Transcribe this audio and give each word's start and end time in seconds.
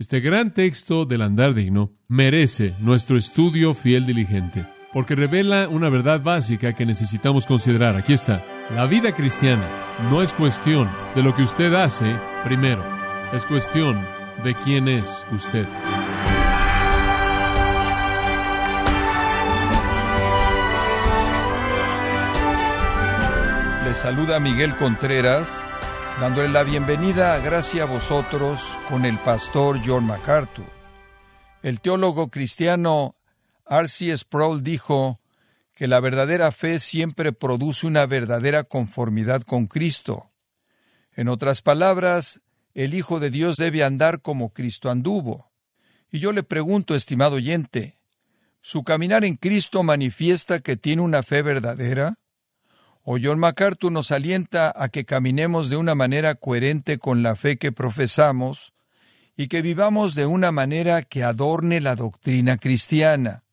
Este 0.00 0.20
gran 0.20 0.54
texto 0.54 1.06
del 1.06 1.22
andar 1.22 1.54
digno 1.54 1.90
merece 2.06 2.72
nuestro 2.78 3.16
estudio 3.16 3.74
fiel 3.74 4.06
diligente, 4.06 4.64
porque 4.92 5.16
revela 5.16 5.66
una 5.68 5.88
verdad 5.88 6.22
básica 6.22 6.72
que 6.72 6.86
necesitamos 6.86 7.46
considerar. 7.46 7.96
Aquí 7.96 8.12
está. 8.12 8.44
La 8.72 8.86
vida 8.86 9.12
cristiana 9.12 9.68
no 10.08 10.22
es 10.22 10.32
cuestión 10.32 10.88
de 11.16 11.24
lo 11.24 11.34
que 11.34 11.42
usted 11.42 11.74
hace 11.74 12.14
primero, 12.44 12.84
es 13.32 13.44
cuestión 13.44 14.00
de 14.44 14.54
quién 14.62 14.86
es 14.86 15.26
usted. 15.32 15.66
Le 23.84 23.94
saluda 23.94 24.38
Miguel 24.38 24.76
Contreras 24.76 25.60
dándole 26.20 26.48
la 26.48 26.64
bienvenida 26.64 27.34
a 27.34 27.38
Gracia 27.38 27.84
a 27.84 27.86
vosotros 27.86 28.60
con 28.88 29.04
el 29.04 29.18
pastor 29.18 29.80
John 29.84 30.04
MacArthur. 30.04 30.64
El 31.62 31.80
teólogo 31.80 32.28
cristiano 32.28 33.14
R.C. 33.68 34.16
Sproul 34.18 34.64
dijo 34.64 35.20
que 35.76 35.86
la 35.86 36.00
verdadera 36.00 36.50
fe 36.50 36.80
siempre 36.80 37.32
produce 37.32 37.86
una 37.86 38.04
verdadera 38.06 38.64
conformidad 38.64 39.42
con 39.42 39.66
Cristo. 39.66 40.32
En 41.12 41.28
otras 41.28 41.62
palabras, 41.62 42.40
el 42.74 42.94
Hijo 42.94 43.20
de 43.20 43.30
Dios 43.30 43.56
debe 43.56 43.84
andar 43.84 44.20
como 44.20 44.52
Cristo 44.52 44.90
anduvo. 44.90 45.52
Y 46.10 46.18
yo 46.18 46.32
le 46.32 46.42
pregunto, 46.42 46.96
estimado 46.96 47.36
oyente, 47.36 47.96
¿su 48.60 48.82
caminar 48.82 49.24
en 49.24 49.36
Cristo 49.36 49.84
manifiesta 49.84 50.58
que 50.58 50.76
tiene 50.76 51.02
una 51.02 51.22
fe 51.22 51.42
verdadera? 51.42 52.16
O 53.10 53.16
John 53.18 53.38
MacArthur 53.38 53.90
nos 53.90 54.10
alienta 54.10 54.70
a 54.76 54.90
que 54.90 55.06
caminemos 55.06 55.70
de 55.70 55.78
una 55.78 55.94
manera 55.94 56.34
coherente 56.34 56.98
con 56.98 57.22
la 57.22 57.36
fe 57.36 57.56
que 57.56 57.72
profesamos 57.72 58.74
y 59.34 59.48
que 59.48 59.62
vivamos 59.62 60.14
de 60.14 60.26
una 60.26 60.52
manera 60.52 61.00
que 61.00 61.24
adorne 61.24 61.80
la 61.80 61.96
doctrina 61.96 62.58
cristiana. 62.58 63.44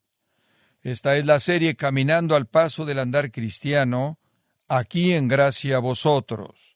Esta 0.82 1.16
es 1.16 1.26
la 1.26 1.40
serie 1.40 1.78
Caminando 1.78 2.36
al 2.36 2.48
Paso 2.48 2.84
del 2.84 3.00
Andar 3.00 3.32
Cristiano, 3.32 4.20
aquí 4.68 5.14
en 5.14 5.30
Gracia 5.30 5.78
a 5.78 5.80
vosotros. 5.80 6.76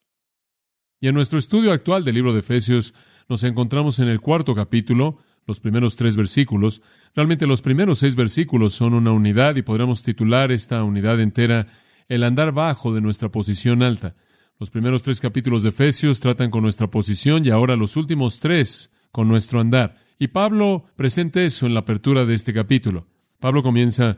Y 1.02 1.10
en 1.10 1.16
nuestro 1.16 1.38
estudio 1.38 1.74
actual 1.74 2.06
del 2.06 2.16
libro 2.16 2.32
de 2.32 2.40
Efesios 2.40 2.94
nos 3.28 3.44
encontramos 3.44 4.00
en 4.00 4.08
el 4.08 4.22
cuarto 4.22 4.56
capítulo, 4.56 5.18
los 5.46 5.60
primeros 5.60 5.98
tres 5.98 6.16
versículos. 6.16 6.82
Realmente 7.14 7.46
los 7.46 7.62
primeros 7.62 8.00
seis 8.00 8.16
versículos 8.16 8.74
son 8.74 8.94
una 8.94 9.12
unidad 9.12 9.58
y 9.58 9.64
podríamos 9.64 10.02
titular 10.02 10.54
esta 10.54 10.82
unidad 10.86 11.20
entera 11.20 11.68
el 12.10 12.24
andar 12.24 12.52
bajo 12.52 12.94
de 12.94 13.02
nuestra 13.02 13.30
posición 13.30 13.84
alta. 13.84 14.16
Los 14.60 14.70
primeros 14.70 15.04
tres 15.04 15.22
capítulos 15.22 15.64
de 15.64 15.70
Efesios 15.70 16.20
tratan 16.20 16.52
con 16.52 16.64
nuestra 16.64 16.92
posición 16.92 17.46
y 17.46 17.50
ahora 17.50 17.78
los 17.78 17.96
últimos 17.96 18.42
tres 18.42 18.92
con 19.12 19.30
nuestro 19.30 19.62
andar. 19.62 19.96
Y 20.18 20.28
Pablo 20.28 20.86
presenta 20.98 21.42
eso 21.42 21.66
en 21.66 21.74
la 21.74 21.82
apertura 21.82 22.26
de 22.26 22.34
este 22.34 22.54
capítulo. 22.54 23.08
Pablo 23.40 23.64
comienza, 23.64 24.18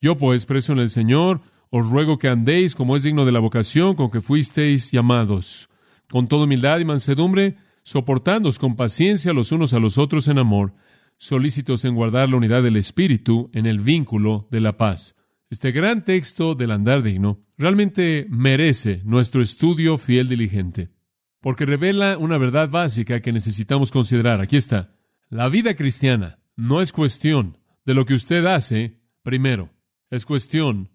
Yo 0.00 0.16
pues, 0.16 0.46
preso 0.46 0.72
en 0.72 0.78
el 0.78 0.88
Señor, 0.88 1.42
os 1.68 1.90
ruego 1.90 2.18
que 2.18 2.28
andéis 2.28 2.74
como 2.74 2.96
es 2.96 3.02
digno 3.02 3.24
de 3.24 3.32
la 3.32 3.40
vocación 3.40 3.94
con 3.94 4.10
que 4.10 4.20
fuisteis 4.20 4.90
llamados, 4.90 5.68
con 6.10 6.28
toda 6.28 6.44
humildad 6.44 6.78
y 6.78 6.84
mansedumbre, 6.84 7.56
soportándoos 7.82 8.58
con 8.58 8.76
paciencia 8.76 9.32
los 9.32 9.52
unos 9.52 9.74
a 9.74 9.80
los 9.80 9.98
otros 9.98 10.28
en 10.28 10.38
amor, 10.38 10.74
solícitos 11.16 11.84
en 11.84 11.94
guardar 11.94 12.28
la 12.28 12.36
unidad 12.36 12.62
del 12.62 12.76
Espíritu 12.76 13.50
en 13.52 13.66
el 13.66 13.80
vínculo 13.80 14.48
de 14.50 14.60
la 14.60 14.78
paz. 14.78 15.16
Este 15.52 15.70
gran 15.70 16.02
texto 16.02 16.54
del 16.54 16.70
andar 16.70 17.02
digno 17.02 17.44
realmente 17.58 18.24
merece 18.30 19.02
nuestro 19.04 19.42
estudio 19.42 19.98
fiel 19.98 20.26
diligente, 20.26 20.88
porque 21.42 21.66
revela 21.66 22.16
una 22.16 22.38
verdad 22.38 22.70
básica 22.70 23.20
que 23.20 23.34
necesitamos 23.34 23.90
considerar. 23.90 24.40
Aquí 24.40 24.56
está. 24.56 24.96
La 25.28 25.50
vida 25.50 25.76
cristiana 25.76 26.38
no 26.56 26.80
es 26.80 26.90
cuestión 26.90 27.58
de 27.84 27.92
lo 27.92 28.06
que 28.06 28.14
usted 28.14 28.46
hace 28.46 29.02
primero, 29.22 29.68
es 30.08 30.24
cuestión 30.24 30.88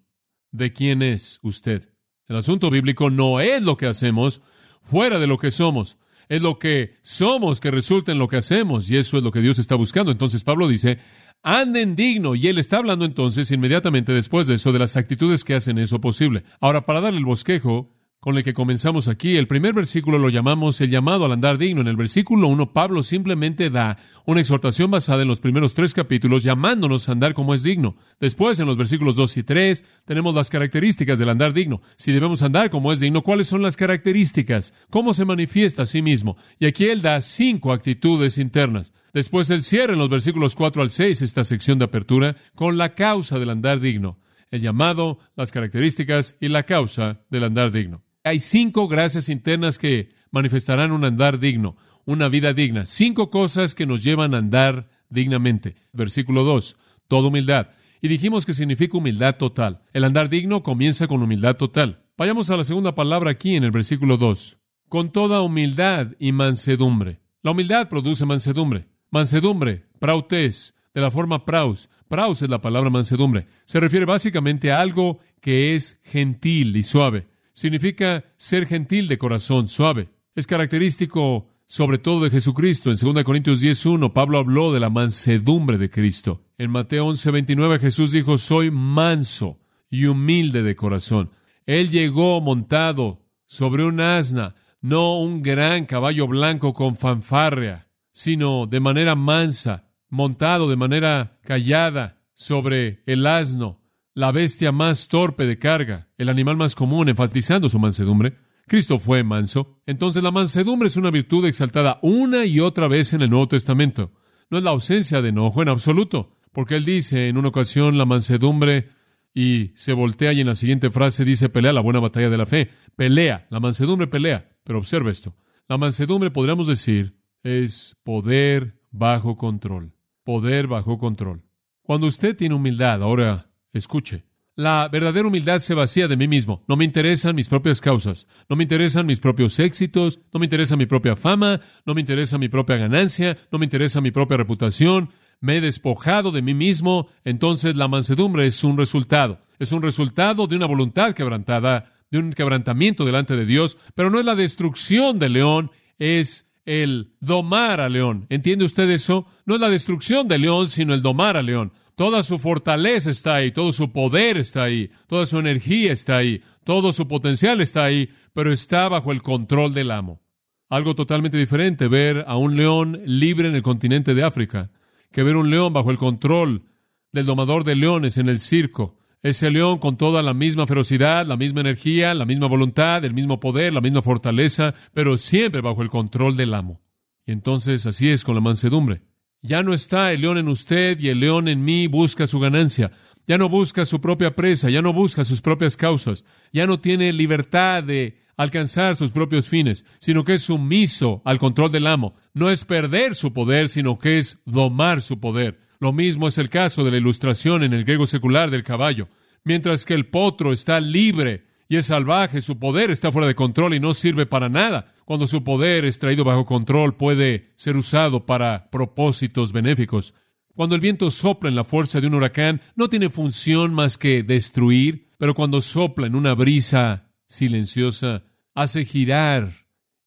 de 0.50 0.72
quién 0.72 1.02
es 1.02 1.38
usted. 1.42 1.92
El 2.26 2.34
asunto 2.34 2.68
bíblico 2.68 3.10
no 3.10 3.38
es 3.38 3.62
lo 3.62 3.76
que 3.76 3.86
hacemos 3.86 4.42
fuera 4.82 5.20
de 5.20 5.28
lo 5.28 5.38
que 5.38 5.52
somos, 5.52 5.98
es 6.28 6.42
lo 6.42 6.58
que 6.58 6.96
somos 7.02 7.60
que 7.60 7.70
resulta 7.70 8.10
en 8.10 8.18
lo 8.18 8.26
que 8.26 8.38
hacemos, 8.38 8.90
y 8.90 8.96
eso 8.96 9.18
es 9.18 9.22
lo 9.22 9.30
que 9.30 9.40
Dios 9.40 9.60
está 9.60 9.76
buscando. 9.76 10.10
Entonces 10.10 10.42
Pablo 10.42 10.66
dice, 10.66 10.98
anden 11.42 11.96
digno. 11.96 12.34
Y 12.34 12.48
él 12.48 12.58
está 12.58 12.78
hablando 12.78 13.04
entonces 13.04 13.50
inmediatamente 13.50 14.12
después 14.12 14.46
de 14.46 14.54
eso 14.54 14.72
de 14.72 14.78
las 14.78 14.96
actitudes 14.96 15.44
que 15.44 15.54
hacen 15.54 15.78
eso 15.78 16.00
posible. 16.00 16.44
Ahora, 16.60 16.86
para 16.86 17.00
darle 17.00 17.18
el 17.18 17.24
bosquejo 17.24 17.94
con 18.20 18.36
el 18.36 18.42
que 18.42 18.52
comenzamos 18.52 19.06
aquí, 19.06 19.36
el 19.36 19.46
primer 19.46 19.74
versículo 19.74 20.18
lo 20.18 20.28
llamamos 20.28 20.80
el 20.80 20.90
llamado 20.90 21.24
al 21.24 21.32
andar 21.32 21.56
digno. 21.56 21.80
En 21.82 21.86
el 21.86 21.96
versículo 21.96 22.48
1, 22.48 22.72
Pablo 22.72 23.04
simplemente 23.04 23.70
da 23.70 23.96
una 24.26 24.40
exhortación 24.40 24.90
basada 24.90 25.22
en 25.22 25.28
los 25.28 25.38
primeros 25.38 25.74
tres 25.74 25.94
capítulos, 25.94 26.42
llamándonos 26.42 27.08
a 27.08 27.12
andar 27.12 27.32
como 27.32 27.54
es 27.54 27.62
digno. 27.62 27.96
Después, 28.18 28.58
en 28.58 28.66
los 28.66 28.76
versículos 28.76 29.14
2 29.14 29.36
y 29.36 29.42
3, 29.44 29.84
tenemos 30.04 30.34
las 30.34 30.50
características 30.50 31.20
del 31.20 31.28
andar 31.28 31.52
digno. 31.52 31.80
Si 31.96 32.10
debemos 32.10 32.42
andar 32.42 32.70
como 32.70 32.92
es 32.92 32.98
digno, 32.98 33.22
¿cuáles 33.22 33.46
son 33.46 33.62
las 33.62 33.76
características? 33.76 34.74
¿Cómo 34.90 35.14
se 35.14 35.24
manifiesta 35.24 35.82
a 35.82 35.86
sí 35.86 36.02
mismo? 36.02 36.36
Y 36.58 36.66
aquí 36.66 36.86
él 36.86 37.02
da 37.02 37.20
cinco 37.20 37.72
actitudes 37.72 38.36
internas. 38.38 38.92
Después 39.12 39.48
él 39.50 39.62
cierra 39.62 39.92
en 39.92 39.98
los 39.98 40.08
versículos 40.08 40.54
4 40.54 40.82
al 40.82 40.90
6 40.90 41.22
esta 41.22 41.44
sección 41.44 41.78
de 41.78 41.86
apertura 41.86 42.36
con 42.54 42.78
la 42.78 42.94
causa 42.94 43.38
del 43.38 43.50
andar 43.50 43.80
digno, 43.80 44.18
el 44.50 44.60
llamado, 44.60 45.18
las 45.36 45.52
características 45.52 46.34
y 46.40 46.48
la 46.48 46.64
causa 46.64 47.22
del 47.30 47.44
andar 47.44 47.72
digno. 47.72 48.02
Hay 48.24 48.40
cinco 48.40 48.88
gracias 48.88 49.28
internas 49.28 49.78
que 49.78 50.10
manifestarán 50.30 50.92
un 50.92 51.04
andar 51.04 51.38
digno, 51.38 51.76
una 52.04 52.28
vida 52.28 52.52
digna. 52.52 52.86
Cinco 52.86 53.30
cosas 53.30 53.74
que 53.74 53.86
nos 53.86 54.02
llevan 54.02 54.34
a 54.34 54.38
andar 54.38 54.88
dignamente. 55.10 55.76
Versículo 55.92 56.44
2, 56.44 56.76
toda 57.06 57.28
humildad. 57.28 57.68
Y 58.00 58.08
dijimos 58.08 58.46
que 58.46 58.54
significa 58.54 58.96
humildad 58.96 59.36
total. 59.36 59.82
El 59.92 60.04
andar 60.04 60.28
digno 60.28 60.62
comienza 60.62 61.06
con 61.08 61.22
humildad 61.22 61.56
total. 61.56 62.04
Vayamos 62.16 62.50
a 62.50 62.56
la 62.56 62.64
segunda 62.64 62.94
palabra 62.94 63.30
aquí 63.30 63.56
en 63.56 63.64
el 63.64 63.70
versículo 63.70 64.16
2. 64.16 64.58
Con 64.88 65.12
toda 65.12 65.42
humildad 65.42 66.08
y 66.18 66.32
mansedumbre. 66.32 67.20
La 67.42 67.50
humildad 67.50 67.88
produce 67.88 68.24
mansedumbre. 68.24 68.86
Mansedumbre, 69.10 69.86
prautes, 69.98 70.74
de 70.92 71.00
la 71.00 71.10
forma 71.10 71.44
praus. 71.44 71.88
Praus 72.08 72.42
es 72.42 72.50
la 72.50 72.60
palabra 72.60 72.90
mansedumbre. 72.90 73.46
Se 73.64 73.80
refiere 73.80 74.04
básicamente 74.04 74.70
a 74.70 74.80
algo 74.80 75.20
que 75.40 75.74
es 75.74 75.98
gentil 76.04 76.76
y 76.76 76.82
suave. 76.82 77.26
Significa 77.52 78.24
ser 78.36 78.66
gentil 78.66 79.08
de 79.08 79.18
corazón, 79.18 79.68
suave. 79.68 80.08
Es 80.34 80.46
característico 80.46 81.48
sobre 81.66 81.98
todo 81.98 82.24
de 82.24 82.30
Jesucristo. 82.30 82.90
En 82.90 82.96
2 82.96 83.24
Corintios 83.24 83.62
10.1 83.62 84.12
Pablo 84.12 84.38
habló 84.38 84.72
de 84.72 84.80
la 84.80 84.90
mansedumbre 84.90 85.78
de 85.78 85.90
Cristo. 85.90 86.42
En 86.58 86.70
Mateo 86.70 87.06
11.29 87.08 87.78
Jesús 87.78 88.12
dijo, 88.12 88.38
soy 88.38 88.70
manso 88.70 89.58
y 89.90 90.06
humilde 90.06 90.62
de 90.62 90.76
corazón. 90.76 91.30
Él 91.66 91.90
llegó 91.90 92.40
montado 92.40 93.22
sobre 93.46 93.84
un 93.84 94.00
asna, 94.00 94.54
no 94.80 95.18
un 95.18 95.42
gran 95.42 95.86
caballo 95.86 96.26
blanco 96.26 96.72
con 96.72 96.96
fanfarria 96.96 97.87
sino 98.18 98.66
de 98.66 98.80
manera 98.80 99.14
mansa, 99.14 99.92
montado 100.08 100.68
de 100.68 100.74
manera 100.74 101.38
callada 101.44 102.20
sobre 102.34 103.04
el 103.06 103.24
asno, 103.24 103.80
la 104.12 104.32
bestia 104.32 104.72
más 104.72 105.06
torpe 105.06 105.46
de 105.46 105.60
carga, 105.60 106.08
el 106.18 106.28
animal 106.28 106.56
más 106.56 106.74
común, 106.74 107.08
enfatizando 107.08 107.68
su 107.68 107.78
mansedumbre. 107.78 108.36
Cristo 108.66 108.98
fue 108.98 109.22
manso. 109.22 109.80
Entonces 109.86 110.20
la 110.24 110.32
mansedumbre 110.32 110.88
es 110.88 110.96
una 110.96 111.12
virtud 111.12 111.46
exaltada 111.46 112.00
una 112.02 112.44
y 112.44 112.58
otra 112.58 112.88
vez 112.88 113.12
en 113.12 113.22
el 113.22 113.30
Nuevo 113.30 113.46
Testamento. 113.46 114.10
No 114.50 114.58
es 114.58 114.64
la 114.64 114.70
ausencia 114.70 115.22
de 115.22 115.28
enojo 115.28 115.62
en 115.62 115.68
absoluto, 115.68 116.32
porque 116.50 116.74
él 116.74 116.84
dice 116.84 117.28
en 117.28 117.38
una 117.38 117.50
ocasión 117.50 117.98
la 117.98 118.04
mansedumbre 118.04 118.88
y 119.32 119.70
se 119.76 119.92
voltea 119.92 120.32
y 120.32 120.40
en 120.40 120.48
la 120.48 120.56
siguiente 120.56 120.90
frase 120.90 121.24
dice 121.24 121.50
pelea 121.50 121.72
la 121.72 121.82
buena 121.82 122.00
batalla 122.00 122.30
de 122.30 122.38
la 122.38 122.46
fe. 122.46 122.72
Pelea, 122.96 123.46
la 123.48 123.60
mansedumbre 123.60 124.08
pelea. 124.08 124.50
Pero 124.64 124.80
observa 124.80 125.12
esto. 125.12 125.36
La 125.68 125.78
mansedumbre 125.78 126.32
podríamos 126.32 126.66
decir 126.66 127.17
es 127.42 127.96
poder 128.04 128.80
bajo 128.90 129.36
control. 129.36 129.92
Poder 130.24 130.66
bajo 130.66 130.98
control. 130.98 131.42
Cuando 131.82 132.06
usted 132.06 132.36
tiene 132.36 132.54
humildad, 132.54 133.02
ahora 133.02 133.50
escuche. 133.72 134.24
La 134.54 134.88
verdadera 134.90 135.28
humildad 135.28 135.60
se 135.60 135.72
vacía 135.72 136.08
de 136.08 136.16
mí 136.16 136.26
mismo. 136.26 136.64
No 136.66 136.76
me 136.76 136.84
interesan 136.84 137.36
mis 137.36 137.48
propias 137.48 137.80
causas, 137.80 138.26
no 138.48 138.56
me 138.56 138.64
interesan 138.64 139.06
mis 139.06 139.20
propios 139.20 139.58
éxitos, 139.60 140.18
no 140.32 140.40
me 140.40 140.46
interesa 140.46 140.76
mi 140.76 140.86
propia 140.86 141.14
fama, 141.14 141.60
no 141.86 141.94
me 141.94 142.00
interesa 142.00 142.38
mi 142.38 142.48
propia 142.48 142.76
ganancia, 142.76 143.38
no 143.52 143.58
me 143.60 143.66
interesa 143.66 144.00
mi 144.00 144.10
propia 144.10 144.36
reputación. 144.36 145.10
Me 145.40 145.58
he 145.58 145.60
despojado 145.60 146.32
de 146.32 146.42
mí 146.42 146.54
mismo. 146.54 147.08
Entonces 147.24 147.76
la 147.76 147.86
mansedumbre 147.86 148.46
es 148.46 148.64
un 148.64 148.76
resultado. 148.76 149.40
Es 149.60 149.70
un 149.70 149.80
resultado 149.80 150.48
de 150.48 150.56
una 150.56 150.66
voluntad 150.66 151.14
quebrantada, 151.14 151.92
de 152.10 152.18
un 152.18 152.32
quebrantamiento 152.32 153.04
delante 153.04 153.36
de 153.36 153.46
Dios, 153.46 153.78
pero 153.94 154.10
no 154.10 154.18
es 154.18 154.26
la 154.26 154.34
destrucción 154.34 155.20
del 155.20 155.34
león, 155.34 155.70
es 155.98 156.47
el 156.68 157.14
domar 157.20 157.80
al 157.80 157.94
león. 157.94 158.26
¿Entiende 158.28 158.66
usted 158.66 158.90
eso? 158.90 159.26
No 159.46 159.54
es 159.54 159.60
la 159.60 159.70
destrucción 159.70 160.28
del 160.28 160.42
león, 160.42 160.68
sino 160.68 160.92
el 160.92 161.00
domar 161.00 161.38
al 161.38 161.46
león. 161.46 161.72
Toda 161.96 162.22
su 162.22 162.38
fortaleza 162.38 163.10
está 163.10 163.36
ahí, 163.36 163.52
todo 163.52 163.72
su 163.72 163.90
poder 163.90 164.36
está 164.36 164.64
ahí, 164.64 164.90
toda 165.06 165.24
su 165.24 165.38
energía 165.38 165.92
está 165.92 166.18
ahí, 166.18 166.42
todo 166.64 166.92
su 166.92 167.08
potencial 167.08 167.62
está 167.62 167.84
ahí, 167.84 168.10
pero 168.34 168.52
está 168.52 168.88
bajo 168.90 169.12
el 169.12 169.22
control 169.22 169.72
del 169.72 169.90
amo. 169.90 170.20
Algo 170.68 170.94
totalmente 170.94 171.38
diferente 171.38 171.88
ver 171.88 172.26
a 172.28 172.36
un 172.36 172.54
león 172.54 173.00
libre 173.06 173.48
en 173.48 173.54
el 173.54 173.62
continente 173.62 174.14
de 174.14 174.22
África 174.22 174.70
que 175.10 175.22
ver 175.22 175.36
un 175.36 175.48
león 175.48 175.72
bajo 175.72 175.90
el 175.90 175.96
control 175.96 176.64
del 177.12 177.24
domador 177.24 177.64
de 177.64 177.76
leones 177.76 178.18
en 178.18 178.28
el 178.28 178.40
circo. 178.40 178.97
Ese 179.22 179.50
león 179.50 179.78
con 179.78 179.96
toda 179.96 180.22
la 180.22 180.32
misma 180.32 180.66
ferocidad, 180.66 181.26
la 181.26 181.36
misma 181.36 181.60
energía, 181.60 182.14
la 182.14 182.24
misma 182.24 182.46
voluntad, 182.46 183.04
el 183.04 183.14
mismo 183.14 183.40
poder, 183.40 183.72
la 183.72 183.80
misma 183.80 184.00
fortaleza, 184.00 184.74
pero 184.94 185.18
siempre 185.18 185.60
bajo 185.60 185.82
el 185.82 185.90
control 185.90 186.36
del 186.36 186.54
amo. 186.54 186.80
Y 187.26 187.32
entonces 187.32 187.84
así 187.86 188.08
es 188.08 188.22
con 188.22 188.36
la 188.36 188.40
mansedumbre. 188.40 189.02
Ya 189.42 189.62
no 189.62 189.74
está 189.74 190.12
el 190.12 190.20
león 190.20 190.38
en 190.38 190.48
usted 190.48 190.98
y 191.00 191.08
el 191.08 191.20
león 191.20 191.48
en 191.48 191.64
mí 191.64 191.88
busca 191.88 192.26
su 192.26 192.38
ganancia. 192.38 192.92
Ya 193.26 193.38
no 193.38 193.48
busca 193.48 193.84
su 193.84 194.00
propia 194.00 194.34
presa, 194.34 194.70
ya 194.70 194.82
no 194.82 194.92
busca 194.92 195.24
sus 195.24 195.40
propias 195.40 195.76
causas, 195.76 196.24
ya 196.52 196.66
no 196.66 196.80
tiene 196.80 197.12
libertad 197.12 197.82
de 197.82 198.22
alcanzar 198.36 198.96
sus 198.96 199.10
propios 199.10 199.48
fines, 199.48 199.84
sino 199.98 200.24
que 200.24 200.34
es 200.34 200.42
sumiso 200.42 201.22
al 201.24 201.38
control 201.38 201.70
del 201.70 201.88
amo. 201.88 202.14
No 202.32 202.50
es 202.50 202.64
perder 202.64 203.14
su 203.14 203.32
poder, 203.32 203.68
sino 203.68 203.98
que 203.98 204.16
es 204.16 204.38
domar 204.46 205.02
su 205.02 205.20
poder. 205.20 205.60
Lo 205.80 205.92
mismo 205.92 206.28
es 206.28 206.38
el 206.38 206.48
caso 206.48 206.84
de 206.84 206.90
la 206.90 206.96
ilustración 206.96 207.62
en 207.62 207.72
el 207.72 207.84
griego 207.84 208.06
secular 208.06 208.50
del 208.50 208.64
caballo. 208.64 209.08
Mientras 209.44 209.84
que 209.84 209.94
el 209.94 210.06
potro 210.06 210.52
está 210.52 210.80
libre 210.80 211.44
y 211.68 211.76
es 211.76 211.86
salvaje, 211.86 212.40
su 212.40 212.58
poder 212.58 212.90
está 212.90 213.12
fuera 213.12 213.28
de 213.28 213.34
control 213.34 213.74
y 213.74 213.80
no 213.80 213.94
sirve 213.94 214.26
para 214.26 214.48
nada. 214.48 214.92
Cuando 215.04 215.26
su 215.26 215.44
poder 215.44 215.84
es 215.84 215.98
traído 215.98 216.24
bajo 216.24 216.44
control, 216.44 216.96
puede 216.96 217.52
ser 217.54 217.76
usado 217.76 218.26
para 218.26 218.70
propósitos 218.70 219.52
benéficos. 219.52 220.14
Cuando 220.54 220.74
el 220.74 220.80
viento 220.80 221.10
sopla 221.10 221.48
en 221.48 221.54
la 221.54 221.64
fuerza 221.64 222.00
de 222.00 222.08
un 222.08 222.14
huracán, 222.14 222.60
no 222.74 222.88
tiene 222.88 223.10
función 223.10 223.72
más 223.72 223.96
que 223.96 224.24
destruir, 224.24 225.08
pero 225.16 225.34
cuando 225.34 225.60
sopla 225.60 226.08
en 226.08 226.16
una 226.16 226.34
brisa 226.34 227.12
silenciosa, 227.28 228.24
hace 228.54 228.84
girar 228.84 229.52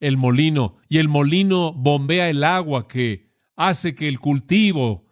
el 0.02 0.18
molino 0.18 0.78
y 0.90 0.98
el 0.98 1.08
molino 1.08 1.72
bombea 1.72 2.30
el 2.30 2.44
agua 2.44 2.88
que 2.88 3.32
hace 3.56 3.96
que 3.96 4.10
el 4.10 4.20
cultivo 4.20 5.06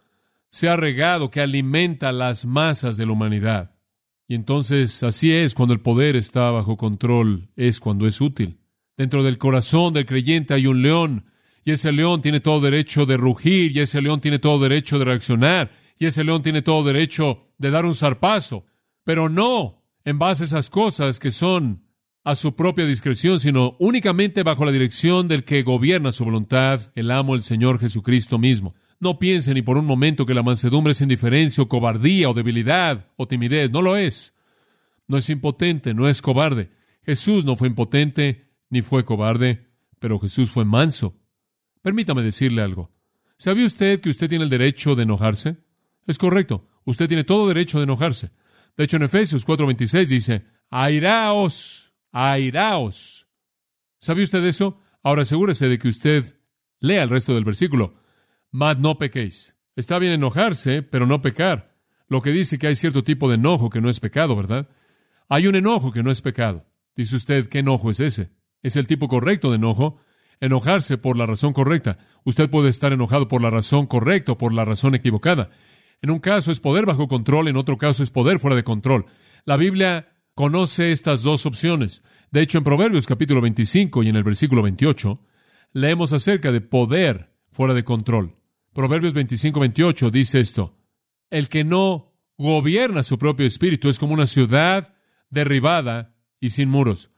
sea 0.50 0.76
regado, 0.76 1.32
que 1.32 1.42
alimenta 1.42 2.12
las 2.12 2.46
masas 2.46 2.98
de 2.98 3.06
la 3.06 3.12
humanidad. 3.12 3.76
Y 4.28 4.36
entonces 4.36 5.02
así 5.04 5.32
es 5.32 5.56
cuando 5.56 5.74
el 5.74 5.82
poder 5.82 6.16
está 6.16 6.52
bajo 6.52 6.78
control, 6.78 7.50
es 7.56 7.80
cuando 7.80 8.08
es 8.08 8.22
útil. 8.22 8.60
Dentro 8.96 9.24
del 9.24 9.38
corazón 9.38 9.94
del 9.94 10.06
creyente 10.06 10.54
hay 10.54 10.68
un 10.68 10.82
león, 10.82 11.26
y 11.64 11.72
ese 11.72 11.92
león 11.92 12.22
tiene 12.22 12.40
todo 12.40 12.62
derecho 12.62 13.06
de 13.06 13.18
rugir, 13.18 13.76
y 13.76 13.80
ese 13.80 14.02
león 14.02 14.22
tiene 14.22 14.40
todo 14.40 14.60
derecho 14.60 15.00
de 15.00 15.06
reaccionar, 15.06 15.72
y 15.98 16.06
ese 16.06 16.24
león 16.24 16.44
tiene 16.44 16.62
todo 16.62 16.84
derecho 16.84 17.48
de 17.58 17.72
dar 17.72 17.86
un 17.86 17.96
zarpazo, 17.96 18.66
pero 19.04 19.30
no 19.30 19.84
en 20.06 20.20
base 20.20 20.44
a 20.44 20.46
esas 20.46 20.70
cosas 20.70 21.20
que 21.20 21.32
son 21.32 21.84
a 22.24 22.36
su 22.36 22.56
propia 22.56 22.86
discreción, 22.86 23.40
sino 23.40 23.76
únicamente 23.80 24.44
bajo 24.44 24.66
la 24.66 24.72
dirección 24.72 25.28
del 25.28 25.44
que 25.44 25.64
gobierna 25.64 26.12
su 26.12 26.26
voluntad, 26.26 26.92
el 26.96 27.12
amo, 27.12 27.36
el 27.36 27.44
Señor 27.44 27.80
Jesucristo 27.80 28.38
mismo. 28.38 28.76
No 29.00 29.18
piense 29.18 29.54
ni 29.54 29.62
por 29.62 29.78
un 29.78 29.86
momento 29.86 30.26
que 30.26 30.34
la 30.34 30.44
mansedumbre 30.44 30.92
es 30.92 31.02
indiferencia 31.02 31.64
o 31.64 31.70
cobardía 31.70 32.30
o 32.30 32.34
debilidad 32.34 33.08
o 33.16 33.28
timidez. 33.28 33.72
No 33.72 33.82
lo 33.82 33.96
es. 33.96 34.34
No 35.08 35.18
es 35.18 35.30
impotente, 35.30 35.94
no 35.94 36.08
es 36.08 36.22
cobarde. 36.22 36.72
Jesús 37.04 37.46
no 37.46 37.56
fue 37.56 37.70
impotente 37.70 38.52
ni 38.70 38.82
fue 38.82 39.06
cobarde, 39.06 39.68
pero 40.00 40.20
Jesús 40.20 40.52
fue 40.52 40.66
manso. 40.66 41.18
Permítame 41.82 42.22
decirle 42.22 42.62
algo. 42.62 42.92
¿Sabía 43.38 43.66
usted 43.66 44.02
que 44.02 44.10
usted 44.10 44.28
tiene 44.28 44.44
el 44.44 44.50
derecho 44.50 44.96
de 44.96 45.04
enojarse? 45.04 45.58
Es 46.06 46.18
correcto. 46.18 46.68
Usted 46.84 47.08
tiene 47.08 47.24
todo 47.24 47.48
derecho 47.48 47.78
de 47.78 47.86
enojarse. 47.86 48.32
De 48.76 48.84
hecho, 48.84 48.98
en 48.98 49.04
Efesios 49.04 49.46
4:26 49.46 50.08
dice, 50.08 50.46
airaos 50.70 51.90
airaos. 52.12 53.28
¿Sabe 54.00 54.24
usted 54.24 54.44
eso? 54.46 54.80
Ahora 55.04 55.24
asegúrese 55.24 55.68
de 55.68 55.78
que 55.78 55.88
usted 55.88 56.40
lea 56.80 57.04
el 57.04 57.10
resto 57.10 57.34
del 57.34 57.44
versículo. 57.44 57.99
Mas 58.52 58.80
no 58.80 58.98
pequéis. 58.98 59.56
Está 59.76 60.00
bien 60.00 60.14
enojarse, 60.14 60.82
pero 60.82 61.06
no 61.06 61.22
pecar. 61.22 61.76
Lo 62.08 62.22
que 62.22 62.32
dice 62.32 62.58
que 62.58 62.68
hay 62.68 62.76
cierto 62.76 63.04
tipo 63.04 63.30
de 63.30 63.36
enojo 63.36 63.70
que 63.70 63.82
no 63.82 63.90
es 63.90 64.00
pecado, 64.00 64.36
¿verdad? 64.36 64.68
Hay 65.30 65.48
un 65.48 65.56
enojo 65.56 65.92
que 65.92 66.02
no 66.02 66.10
es 66.10 66.22
pecado. 66.22 66.66
Dice 66.96 67.16
usted, 67.16 67.48
¿qué 67.48 67.60
enojo 67.60 67.92
es 67.92 68.00
ese? 68.00 68.32
Es 68.64 68.76
el 68.76 68.88
tipo 68.88 69.08
correcto 69.08 69.52
de 69.52 69.58
enojo. 69.58 70.00
Enojarse 70.40 70.98
por 70.98 71.18
la 71.18 71.26
razón 71.26 71.54
correcta. 71.54 72.00
Usted 72.24 72.50
puede 72.50 72.70
estar 72.70 72.92
enojado 72.92 73.28
por 73.28 73.42
la 73.42 73.52
razón 73.52 73.86
correcta 73.86 74.32
o 74.32 74.38
por 74.38 74.54
la 74.54 74.66
razón 74.66 74.96
equivocada. 74.96 75.52
En 76.02 76.10
un 76.10 76.20
caso 76.20 76.52
es 76.52 76.60
poder 76.60 76.86
bajo 76.86 77.08
control, 77.08 77.48
en 77.48 77.58
otro 77.58 77.78
caso 77.78 78.04
es 78.04 78.10
poder 78.10 78.40
fuera 78.40 78.56
de 78.56 78.64
control. 78.64 79.06
La 79.46 79.58
Biblia 79.58 80.14
conoce 80.34 80.92
estas 80.92 81.24
dos 81.24 81.46
opciones. 81.46 82.04
De 82.32 82.42
hecho, 82.42 82.58
en 82.58 82.64
Proverbios 82.64 83.06
capítulo 83.06 83.42
25 83.42 84.04
y 84.04 84.10
en 84.10 84.16
el 84.16 84.24
versículo 84.24 84.62
28, 84.62 85.22
leemos 85.74 86.14
acerca 86.14 86.52
de 86.52 86.62
poder 86.62 87.36
fuera 87.52 87.74
de 87.74 87.84
control. 87.84 88.39
Proverbios 88.74 89.14
25, 89.14 89.60
28 89.60 90.12
dice 90.12 90.40
esto, 90.40 90.76
el 91.30 91.50
que 91.50 91.64
no 91.64 92.14
gobierna 92.38 93.04
su 93.04 93.18
propio 93.18 93.46
espíritu 93.46 93.90
es 93.90 94.00
como 94.00 94.14
una 94.14 94.26
ciudad 94.26 94.94
derribada 95.30 96.16
y 96.40 96.52
sin 96.52 96.70
muros. 96.70 97.12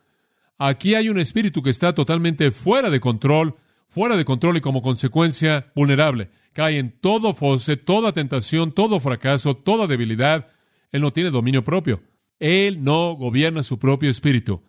Aquí 0.58 0.96
hay 0.96 1.10
un 1.10 1.20
espíritu 1.20 1.62
que 1.62 1.70
está 1.70 1.94
totalmente 1.94 2.52
fuera 2.52 2.90
de 2.90 3.00
control, 3.00 3.56
fuera 3.88 4.16
de 4.16 4.26
control 4.26 4.58
y 4.58 4.62
como 4.62 4.82
consecuencia 4.82 5.72
vulnerable. 5.76 6.30
Cae 6.54 6.78
en 6.78 7.00
todo 7.00 7.34
fosse, 7.34 7.78
toda 7.78 8.12
tentación, 8.12 8.72
todo 8.72 9.00
fracaso, 9.00 9.56
toda 9.56 9.88
debilidad. 9.88 10.48
Él 10.92 11.02
no 11.02 11.12
tiene 11.12 11.32
dominio 11.32 11.64
propio. 11.64 12.04
Él 12.40 12.84
no 12.84 13.14
gobierna 13.14 13.64
su 13.64 13.80
propio 13.80 14.10
espíritu. 14.10 14.62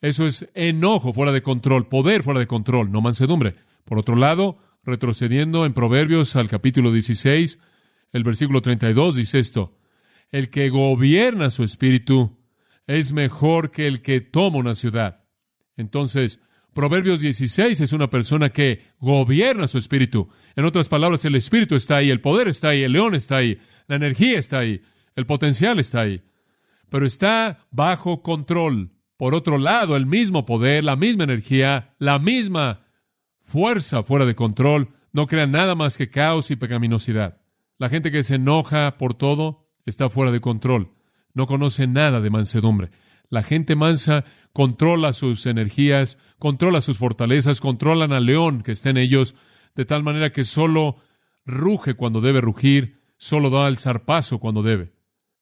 Eso 0.00 0.26
es 0.26 0.48
enojo 0.54 1.12
fuera 1.12 1.32
de 1.32 1.42
control, 1.42 1.88
poder 1.88 2.22
fuera 2.22 2.40
de 2.40 2.46
control, 2.46 2.90
no 2.90 3.00
mansedumbre. 3.00 3.54
Por 3.84 3.98
otro 3.98 4.16
lado, 4.16 4.58
retrocediendo 4.88 5.64
en 5.64 5.72
Proverbios 5.72 6.34
al 6.36 6.48
capítulo 6.48 6.92
16, 6.92 7.58
el 8.12 8.24
versículo 8.24 8.62
32 8.62 9.16
dice 9.16 9.38
esto, 9.38 9.78
el 10.30 10.50
que 10.50 10.70
gobierna 10.70 11.50
su 11.50 11.62
espíritu 11.62 12.38
es 12.86 13.12
mejor 13.12 13.70
que 13.70 13.86
el 13.86 14.02
que 14.02 14.20
toma 14.20 14.58
una 14.58 14.74
ciudad. 14.74 15.24
Entonces, 15.76 16.40
Proverbios 16.74 17.20
16 17.20 17.80
es 17.80 17.92
una 17.92 18.10
persona 18.10 18.50
que 18.50 18.82
gobierna 18.98 19.66
su 19.66 19.78
espíritu. 19.78 20.28
En 20.56 20.64
otras 20.64 20.88
palabras, 20.88 21.24
el 21.24 21.34
espíritu 21.34 21.74
está 21.74 21.96
ahí, 21.96 22.10
el 22.10 22.20
poder 22.20 22.48
está 22.48 22.70
ahí, 22.70 22.82
el 22.82 22.92
león 22.92 23.14
está 23.14 23.36
ahí, 23.36 23.58
la 23.86 23.96
energía 23.96 24.38
está 24.38 24.58
ahí, 24.58 24.82
el 25.16 25.26
potencial 25.26 25.78
está 25.78 26.00
ahí 26.00 26.22
pero 26.88 27.06
está 27.06 27.66
bajo 27.70 28.22
control. 28.22 28.90
Por 29.16 29.34
otro 29.34 29.58
lado, 29.58 29.96
el 29.96 30.06
mismo 30.06 30.46
poder, 30.46 30.84
la 30.84 30.96
misma 30.96 31.24
energía, 31.24 31.94
la 31.98 32.18
misma 32.18 32.86
fuerza 33.48 34.02
fuera 34.02 34.26
de 34.26 34.34
control, 34.34 34.90
no 35.10 35.26
crea 35.26 35.46
nada 35.46 35.74
más 35.74 35.96
que 35.96 36.10
caos 36.10 36.50
y 36.50 36.56
pecaminosidad. 36.56 37.40
La 37.78 37.88
gente 37.88 38.12
que 38.12 38.22
se 38.22 38.34
enoja 38.34 38.98
por 38.98 39.14
todo 39.14 39.70
está 39.86 40.10
fuera 40.10 40.30
de 40.30 40.42
control. 40.42 40.92
No 41.32 41.46
conoce 41.46 41.86
nada 41.86 42.20
de 42.20 42.28
mansedumbre. 42.28 42.90
La 43.30 43.42
gente 43.42 43.74
mansa 43.74 44.26
controla 44.52 45.14
sus 45.14 45.46
energías, 45.46 46.18
controla 46.38 46.82
sus 46.82 46.98
fortalezas, 46.98 47.62
controlan 47.62 48.12
al 48.12 48.26
león 48.26 48.60
que 48.60 48.72
está 48.72 48.90
en 48.90 48.98
ellos, 48.98 49.34
de 49.74 49.86
tal 49.86 50.02
manera 50.02 50.30
que 50.30 50.44
solo 50.44 50.98
ruge 51.46 51.94
cuando 51.94 52.20
debe 52.20 52.42
rugir, 52.42 53.00
solo 53.16 53.48
da 53.48 53.66
el 53.66 53.78
zarpazo 53.78 54.40
cuando 54.40 54.62
debe. 54.62 54.92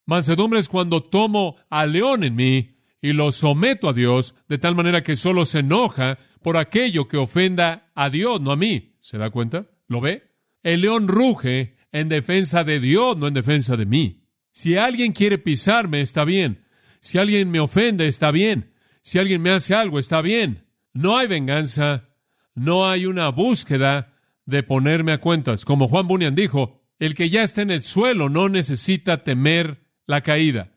Mansedumbre 0.05 0.61
es 0.61 0.69
cuando 0.69 1.03
tomo 1.03 1.57
al 1.71 1.93
león 1.93 2.23
en 2.23 2.37
mí 2.37 2.76
y 3.07 3.13
lo 3.13 3.31
someto 3.31 3.89
a 3.89 3.93
Dios, 3.93 4.35
de 4.49 4.59
tal 4.59 4.75
manera 4.75 5.05
que 5.05 5.15
solo 5.15 5.47
se 5.47 5.61
enoja 5.61 6.19
por 6.43 6.57
aquello 6.57 7.07
que 7.07 7.17
ofenda 7.17 7.93
a 7.95 8.11
Dios, 8.11 8.41
no 8.41 8.51
a 8.51 8.57
mí. 8.57 8.97
¿Se 9.01 9.17
da 9.17 9.31
cuenta? 9.31 9.67
¿Lo 9.87 10.01
ve? 10.01 10.33
El 10.65 10.81
león 10.81 11.07
ruge 11.07 11.77
en 11.93 12.09
defensa 12.09 12.65
de 12.65 12.81
Dios, 12.81 13.17
no 13.17 13.29
en 13.29 13.35
defensa 13.35 13.77
de 13.77 13.87
mí. 13.87 14.25
Si 14.51 14.77
alguien 14.77 15.13
quiere 15.13 15.39
pisarme, 15.39 16.01
está 16.01 16.25
bien. 16.25 16.65
Si 16.99 17.17
alguien 17.17 17.49
me 17.49 17.61
ofende, 17.61 18.09
está 18.09 18.33
bien. 18.33 18.73
Si 19.03 19.21
alguien 19.21 19.41
me 19.41 19.51
hace 19.51 19.77
algo, 19.77 20.01
está 20.01 20.21
bien. 20.21 20.67
No 20.93 21.17
hay 21.17 21.29
venganza, 21.29 22.09
no 22.57 22.89
hay 22.89 23.07
una 23.07 23.29
búsqueda 23.29 24.15
de 24.47 24.65
ponerme 24.65 25.13
a 25.13 25.21
cuentas. 25.21 25.65
Como 25.65 25.87
Juan 25.87 26.09
Bunyan 26.09 26.35
dijo, 26.35 26.83
el 26.99 27.15
que 27.15 27.31
ya 27.31 27.45
está 27.45 27.63
en 27.63 27.71
el 27.71 27.85
suelo 27.85 28.29
no 28.29 28.49
necesita 28.49 29.23
temer 29.23 29.85
la 30.07 30.23
caída. 30.23 30.73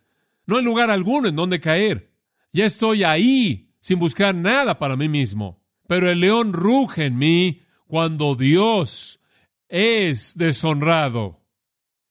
No 0.46 0.58
hay 0.58 0.64
lugar 0.64 0.92
alguno 0.92 1.28
en 1.28 1.36
donde 1.36 1.60
caer. 1.60 2.09
Ya 2.52 2.66
estoy 2.66 3.04
ahí 3.04 3.76
sin 3.80 4.00
buscar 4.00 4.36
nada 4.36 4.80
para 4.80 4.96
mí 4.96 5.08
mismo. 5.10 5.64
Pero 5.88 6.10
el 6.10 6.20
león 6.20 6.54
ruge 6.54 7.06
en 7.06 7.18
mí 7.18 7.62
cuando 7.88 8.36
Dios 8.36 9.20
es 9.68 10.38
deshonrado. 10.38 11.46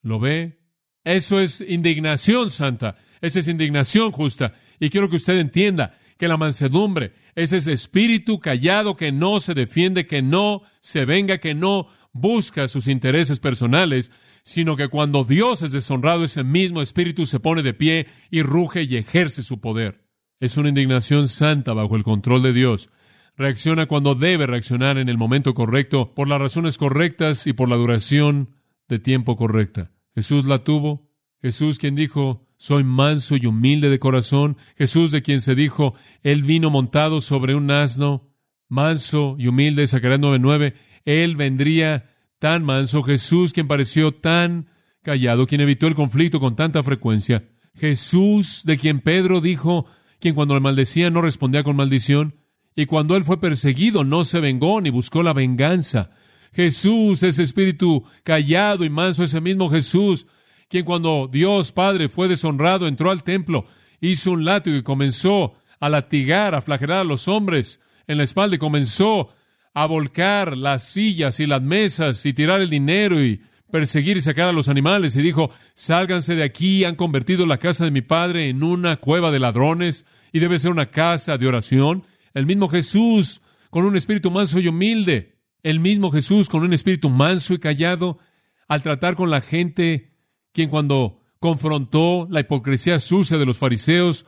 ¿Lo 0.02 0.18
ve? 0.18 0.60
Eso 1.04 1.40
es 1.40 1.60
indignación 1.60 2.50
santa. 2.50 2.96
Esa 3.20 3.40
es 3.40 3.48
indignación 3.48 4.12
justa. 4.12 4.54
Y 4.80 4.90
quiero 4.90 5.08
que 5.08 5.16
usted 5.16 5.38
entienda 5.38 5.98
que 6.18 6.28
la 6.28 6.36
mansedumbre 6.36 7.12
es 7.34 7.52
ese 7.52 7.72
espíritu 7.72 8.40
callado 8.40 8.96
que 8.96 9.12
no 9.12 9.40
se 9.40 9.54
defiende, 9.54 10.06
que 10.06 10.22
no 10.22 10.62
se 10.80 11.04
venga, 11.04 11.38
que 11.38 11.54
no 11.54 11.88
busca 12.12 12.66
sus 12.66 12.88
intereses 12.88 13.38
personales, 13.38 14.10
sino 14.42 14.76
que 14.76 14.88
cuando 14.88 15.24
Dios 15.24 15.62
es 15.62 15.72
deshonrado, 15.72 16.24
ese 16.24 16.42
mismo 16.42 16.82
espíritu 16.82 17.26
se 17.26 17.38
pone 17.38 17.62
de 17.62 17.74
pie 17.74 18.06
y 18.30 18.42
ruge 18.42 18.82
y 18.82 18.96
ejerce 18.96 19.42
su 19.42 19.60
poder. 19.60 20.07
Es 20.40 20.56
una 20.56 20.68
indignación 20.68 21.28
santa 21.28 21.72
bajo 21.72 21.96
el 21.96 22.04
control 22.04 22.42
de 22.42 22.52
Dios. 22.52 22.90
reacciona 23.36 23.86
cuando 23.86 24.16
debe 24.16 24.48
reaccionar 24.48 24.98
en 24.98 25.08
el 25.08 25.16
momento 25.16 25.54
correcto, 25.54 26.12
por 26.12 26.26
las 26.26 26.40
razones 26.40 26.76
correctas 26.76 27.46
y 27.46 27.52
por 27.52 27.68
la 27.68 27.76
duración 27.76 28.56
de 28.88 28.98
tiempo 28.98 29.36
correcta. 29.36 29.92
Jesús 30.14 30.44
la 30.44 30.64
tuvo. 30.64 31.08
Jesús 31.40 31.78
quien 31.78 31.94
dijo, 31.94 32.48
soy 32.56 32.82
manso 32.82 33.36
y 33.36 33.46
humilde 33.46 33.90
de 33.90 34.00
corazón. 34.00 34.56
Jesús 34.76 35.12
de 35.12 35.22
quien 35.22 35.40
se 35.40 35.54
dijo, 35.54 35.94
Él 36.24 36.42
vino 36.42 36.70
montado 36.70 37.20
sobre 37.20 37.54
un 37.54 37.70
asno, 37.70 38.28
manso 38.68 39.36
y 39.38 39.46
humilde, 39.46 39.86
Zacarías 39.86 40.20
9:9. 40.20 40.74
Él 41.04 41.36
vendría 41.36 42.10
tan 42.40 42.64
manso. 42.64 43.04
Jesús 43.04 43.52
quien 43.52 43.68
pareció 43.68 44.12
tan 44.12 44.66
callado, 45.02 45.46
quien 45.46 45.60
evitó 45.60 45.86
el 45.86 45.94
conflicto 45.94 46.40
con 46.40 46.56
tanta 46.56 46.82
frecuencia. 46.82 47.48
Jesús 47.74 48.62
de 48.64 48.76
quien 48.76 49.00
Pedro 49.00 49.40
dijo, 49.40 49.86
quien 50.20 50.34
cuando 50.34 50.54
le 50.54 50.60
maldecía 50.60 51.10
no 51.10 51.22
respondía 51.22 51.62
con 51.62 51.76
maldición. 51.76 52.34
Y 52.74 52.86
cuando 52.86 53.16
él 53.16 53.24
fue 53.24 53.40
perseguido 53.40 54.04
no 54.04 54.24
se 54.24 54.40
vengó 54.40 54.80
ni 54.80 54.90
buscó 54.90 55.22
la 55.22 55.32
venganza. 55.32 56.10
Jesús, 56.52 57.22
ese 57.22 57.42
espíritu 57.42 58.04
callado 58.22 58.84
y 58.84 58.90
manso, 58.90 59.24
ese 59.24 59.40
mismo 59.40 59.68
Jesús, 59.68 60.26
quien 60.68 60.84
cuando 60.84 61.28
Dios 61.30 61.72
Padre 61.72 62.08
fue 62.08 62.28
deshonrado, 62.28 62.86
entró 62.86 63.10
al 63.10 63.22
templo, 63.22 63.66
hizo 64.00 64.32
un 64.32 64.44
látigo 64.44 64.76
y 64.76 64.82
comenzó 64.82 65.54
a 65.80 65.88
latigar, 65.88 66.54
a 66.54 66.62
flagelar 66.62 67.00
a 67.00 67.04
los 67.04 67.28
hombres 67.28 67.80
en 68.06 68.18
la 68.18 68.24
espalda 68.24 68.56
y 68.56 68.58
comenzó 68.58 69.30
a 69.74 69.86
volcar 69.86 70.56
las 70.56 70.84
sillas 70.84 71.40
y 71.40 71.46
las 71.46 71.62
mesas 71.62 72.24
y 72.26 72.32
tirar 72.32 72.60
el 72.60 72.70
dinero 72.70 73.22
y 73.22 73.42
perseguir 73.70 74.16
y 74.16 74.20
sacar 74.20 74.48
a 74.48 74.52
los 74.52 74.68
animales. 74.68 75.16
Y 75.16 75.22
dijo, 75.22 75.50
sálganse 75.74 76.34
de 76.34 76.44
aquí, 76.44 76.84
han 76.84 76.96
convertido 76.96 77.46
la 77.46 77.58
casa 77.58 77.84
de 77.84 77.90
mi 77.90 78.02
padre 78.02 78.48
en 78.48 78.62
una 78.62 78.96
cueva 78.96 79.30
de 79.30 79.38
ladrones 79.38 80.06
y 80.32 80.38
debe 80.38 80.58
ser 80.58 80.70
una 80.70 80.90
casa 80.90 81.38
de 81.38 81.46
oración. 81.46 82.04
El 82.34 82.46
mismo 82.46 82.68
Jesús 82.68 83.42
con 83.70 83.84
un 83.84 83.96
espíritu 83.96 84.30
manso 84.30 84.60
y 84.60 84.68
humilde, 84.68 85.36
el 85.62 85.80
mismo 85.80 86.10
Jesús 86.10 86.48
con 86.48 86.62
un 86.62 86.72
espíritu 86.72 87.10
manso 87.10 87.54
y 87.54 87.58
callado, 87.58 88.18
al 88.66 88.82
tratar 88.82 89.16
con 89.16 89.30
la 89.30 89.40
gente 89.40 90.12
quien 90.52 90.70
cuando 90.70 91.20
confrontó 91.40 92.26
la 92.30 92.40
hipocresía 92.40 92.98
sucia 92.98 93.38
de 93.38 93.46
los 93.46 93.58
fariseos, 93.58 94.26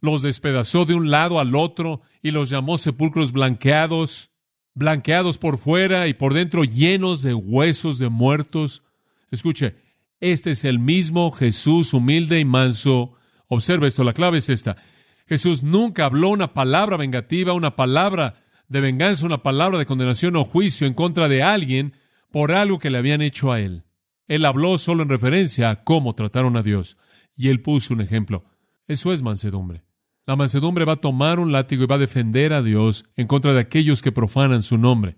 los 0.00 0.22
despedazó 0.22 0.84
de 0.84 0.94
un 0.94 1.10
lado 1.10 1.40
al 1.40 1.54
otro 1.54 2.02
y 2.22 2.30
los 2.30 2.50
llamó 2.50 2.78
sepulcros 2.78 3.32
blanqueados, 3.32 4.29
blanqueados 4.74 5.38
por 5.38 5.58
fuera 5.58 6.08
y 6.08 6.14
por 6.14 6.34
dentro 6.34 6.64
llenos 6.64 7.22
de 7.22 7.34
huesos 7.34 7.98
de 7.98 8.08
muertos. 8.08 8.82
Escuche, 9.30 9.76
este 10.20 10.50
es 10.50 10.64
el 10.64 10.78
mismo 10.78 11.30
Jesús 11.32 11.94
humilde 11.94 12.40
y 12.40 12.44
manso. 12.44 13.14
Observa 13.48 13.86
esto, 13.86 14.04
la 14.04 14.12
clave 14.12 14.38
es 14.38 14.48
esta. 14.48 14.76
Jesús 15.26 15.62
nunca 15.62 16.04
habló 16.04 16.28
una 16.28 16.54
palabra 16.54 16.96
vengativa, 16.96 17.52
una 17.52 17.76
palabra 17.76 18.42
de 18.68 18.80
venganza, 18.80 19.26
una 19.26 19.42
palabra 19.42 19.78
de 19.78 19.86
condenación 19.86 20.36
o 20.36 20.44
juicio 20.44 20.86
en 20.86 20.94
contra 20.94 21.28
de 21.28 21.42
alguien 21.42 21.94
por 22.30 22.52
algo 22.52 22.78
que 22.78 22.90
le 22.90 22.98
habían 22.98 23.22
hecho 23.22 23.52
a 23.52 23.60
él. 23.60 23.84
Él 24.28 24.44
habló 24.44 24.78
solo 24.78 25.02
en 25.02 25.08
referencia 25.08 25.70
a 25.70 25.82
cómo 25.82 26.14
trataron 26.14 26.56
a 26.56 26.62
Dios. 26.62 26.96
Y 27.34 27.48
él 27.48 27.62
puso 27.62 27.94
un 27.94 28.00
ejemplo. 28.00 28.44
Eso 28.86 29.12
es 29.12 29.22
mansedumbre. 29.22 29.82
La 30.26 30.36
mansedumbre 30.36 30.84
va 30.84 30.94
a 30.94 31.00
tomar 31.00 31.40
un 31.40 31.52
látigo 31.52 31.84
y 31.84 31.86
va 31.86 31.96
a 31.96 31.98
defender 31.98 32.52
a 32.52 32.62
Dios 32.62 33.04
en 33.16 33.26
contra 33.26 33.52
de 33.52 33.60
aquellos 33.60 34.02
que 34.02 34.12
profanan 34.12 34.62
su 34.62 34.78
nombre. 34.78 35.16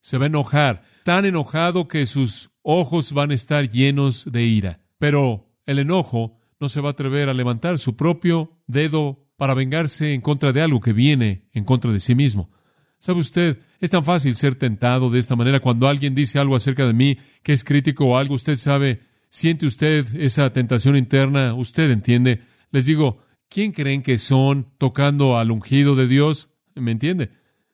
Se 0.00 0.18
va 0.18 0.24
a 0.24 0.28
enojar, 0.28 0.82
tan 1.04 1.24
enojado 1.24 1.88
que 1.88 2.06
sus 2.06 2.50
ojos 2.62 3.12
van 3.12 3.30
a 3.30 3.34
estar 3.34 3.70
llenos 3.70 4.30
de 4.30 4.44
ira. 4.44 4.80
Pero 4.98 5.48
el 5.66 5.78
enojo 5.78 6.38
no 6.60 6.68
se 6.68 6.80
va 6.80 6.88
a 6.88 6.92
atrever 6.92 7.28
a 7.28 7.34
levantar 7.34 7.78
su 7.78 7.96
propio 7.96 8.58
dedo 8.66 9.28
para 9.36 9.54
vengarse 9.54 10.14
en 10.14 10.20
contra 10.20 10.52
de 10.52 10.62
algo 10.62 10.80
que 10.80 10.92
viene 10.92 11.48
en 11.52 11.64
contra 11.64 11.92
de 11.92 12.00
sí 12.00 12.14
mismo. 12.14 12.50
¿Sabe 12.98 13.20
usted? 13.20 13.60
Es 13.80 13.90
tan 13.90 14.04
fácil 14.04 14.34
ser 14.34 14.56
tentado 14.56 15.08
de 15.08 15.20
esta 15.20 15.36
manera 15.36 15.60
cuando 15.60 15.86
alguien 15.86 16.14
dice 16.14 16.40
algo 16.40 16.56
acerca 16.56 16.84
de 16.86 16.92
mí 16.92 17.18
que 17.44 17.52
es 17.52 17.62
crítico 17.62 18.06
o 18.06 18.16
algo, 18.16 18.34
usted 18.34 18.56
sabe, 18.56 19.02
siente 19.30 19.66
usted 19.66 20.04
esa 20.16 20.52
tentación 20.52 20.96
interna, 20.96 21.54
usted 21.54 21.90
entiende. 21.92 22.42
Les 22.72 22.86
digo, 22.86 23.22
¿quién 23.48 23.72
creen 23.72 24.02
que 24.02 24.18
son 24.18 24.72
tocando 24.78 25.38
al 25.38 25.50
ungido 25.50 25.96
de 25.96 26.06
Dios? 26.06 26.50
¿Me 26.74 26.92
entiende? 26.92 27.30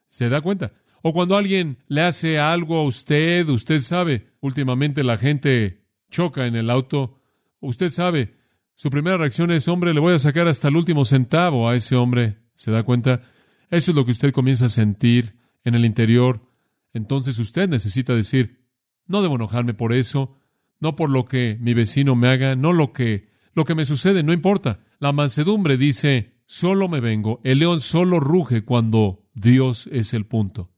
¿Se 0.08 0.28
da 0.28 0.40
cuenta? 0.40 0.72
O 1.02 1.12
cuando 1.12 1.36
alguien 1.36 1.78
le 1.88 2.00
hace 2.00 2.38
algo 2.38 2.78
a 2.78 2.84
usted, 2.84 3.48
usted 3.48 3.82
sabe, 3.82 4.32
últimamente 4.40 5.04
la 5.04 5.18
gente 5.18 5.84
choca 6.10 6.46
en 6.46 6.56
el 6.56 6.70
auto, 6.70 7.20
usted 7.60 7.90
sabe, 7.90 8.34
su 8.74 8.90
primera 8.90 9.16
reacción 9.16 9.50
es, 9.52 9.68
hombre, 9.68 9.94
le 9.94 10.00
voy 10.00 10.14
a 10.14 10.18
sacar 10.18 10.48
hasta 10.48 10.68
el 10.68 10.76
último 10.76 11.04
centavo 11.04 11.68
a 11.68 11.76
ese 11.76 11.94
hombre. 11.94 12.38
¿Se 12.54 12.70
da 12.70 12.82
cuenta? 12.82 13.22
Eso 13.70 13.90
es 13.90 13.96
lo 13.96 14.04
que 14.04 14.12
usted 14.12 14.32
comienza 14.32 14.66
a 14.66 14.70
sentir 14.70 15.36
en 15.64 15.74
el 15.74 15.84
interior. 15.84 16.48
Entonces 16.92 17.38
usted 17.38 17.68
necesita 17.68 18.14
decir, 18.14 18.64
no 19.06 19.22
debo 19.22 19.36
enojarme 19.36 19.74
por 19.74 19.92
eso, 19.92 20.38
no 20.80 20.96
por 20.96 21.10
lo 21.10 21.24
que 21.24 21.56
mi 21.60 21.74
vecino 21.74 22.14
me 22.14 22.28
haga, 22.28 22.56
no 22.56 22.72
lo 22.72 22.92
que 22.92 23.28
lo 23.54 23.64
que 23.64 23.74
me 23.74 23.84
sucede, 23.84 24.22
no 24.22 24.32
importa. 24.32 24.80
La 24.98 25.12
mansedumbre 25.12 25.76
dice, 25.76 26.34
solo 26.46 26.88
me 26.88 27.00
vengo. 27.00 27.40
El 27.44 27.60
león 27.60 27.80
solo 27.80 28.20
ruge 28.20 28.64
cuando 28.64 29.24
Dios 29.34 29.88
es 29.92 30.14
el 30.14 30.26
punto. 30.26 30.72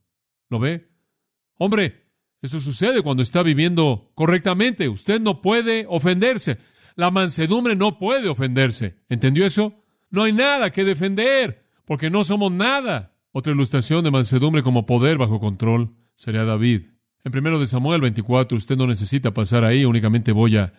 ¿Lo 0.49 0.59
ve? 0.59 0.89
Hombre, 1.57 2.07
eso 2.41 2.59
sucede 2.59 3.01
cuando 3.01 3.23
está 3.23 3.43
viviendo 3.43 4.11
correctamente. 4.15 4.89
Usted 4.89 5.19
no 5.19 5.41
puede 5.41 5.85
ofenderse. 5.89 6.59
La 6.95 7.11
mansedumbre 7.11 7.75
no 7.75 7.99
puede 7.99 8.29
ofenderse. 8.29 8.97
¿Entendió 9.09 9.45
eso? 9.45 9.83
No 10.09 10.23
hay 10.23 10.33
nada 10.33 10.71
que 10.71 10.83
defender 10.83 11.65
porque 11.85 12.09
no 12.09 12.23
somos 12.23 12.51
nada. 12.51 13.15
Otra 13.31 13.53
ilustración 13.53 14.03
de 14.03 14.11
mansedumbre 14.11 14.63
como 14.63 14.85
poder 14.85 15.17
bajo 15.17 15.39
control 15.39 15.95
sería 16.15 16.45
David. 16.45 16.87
En 17.23 17.31
primero 17.31 17.59
de 17.59 17.67
Samuel 17.67 18.01
24, 18.01 18.57
usted 18.57 18.77
no 18.77 18.87
necesita 18.87 19.33
pasar 19.33 19.63
ahí, 19.63 19.85
únicamente 19.85 20.31
voy 20.31 20.57
a 20.57 20.73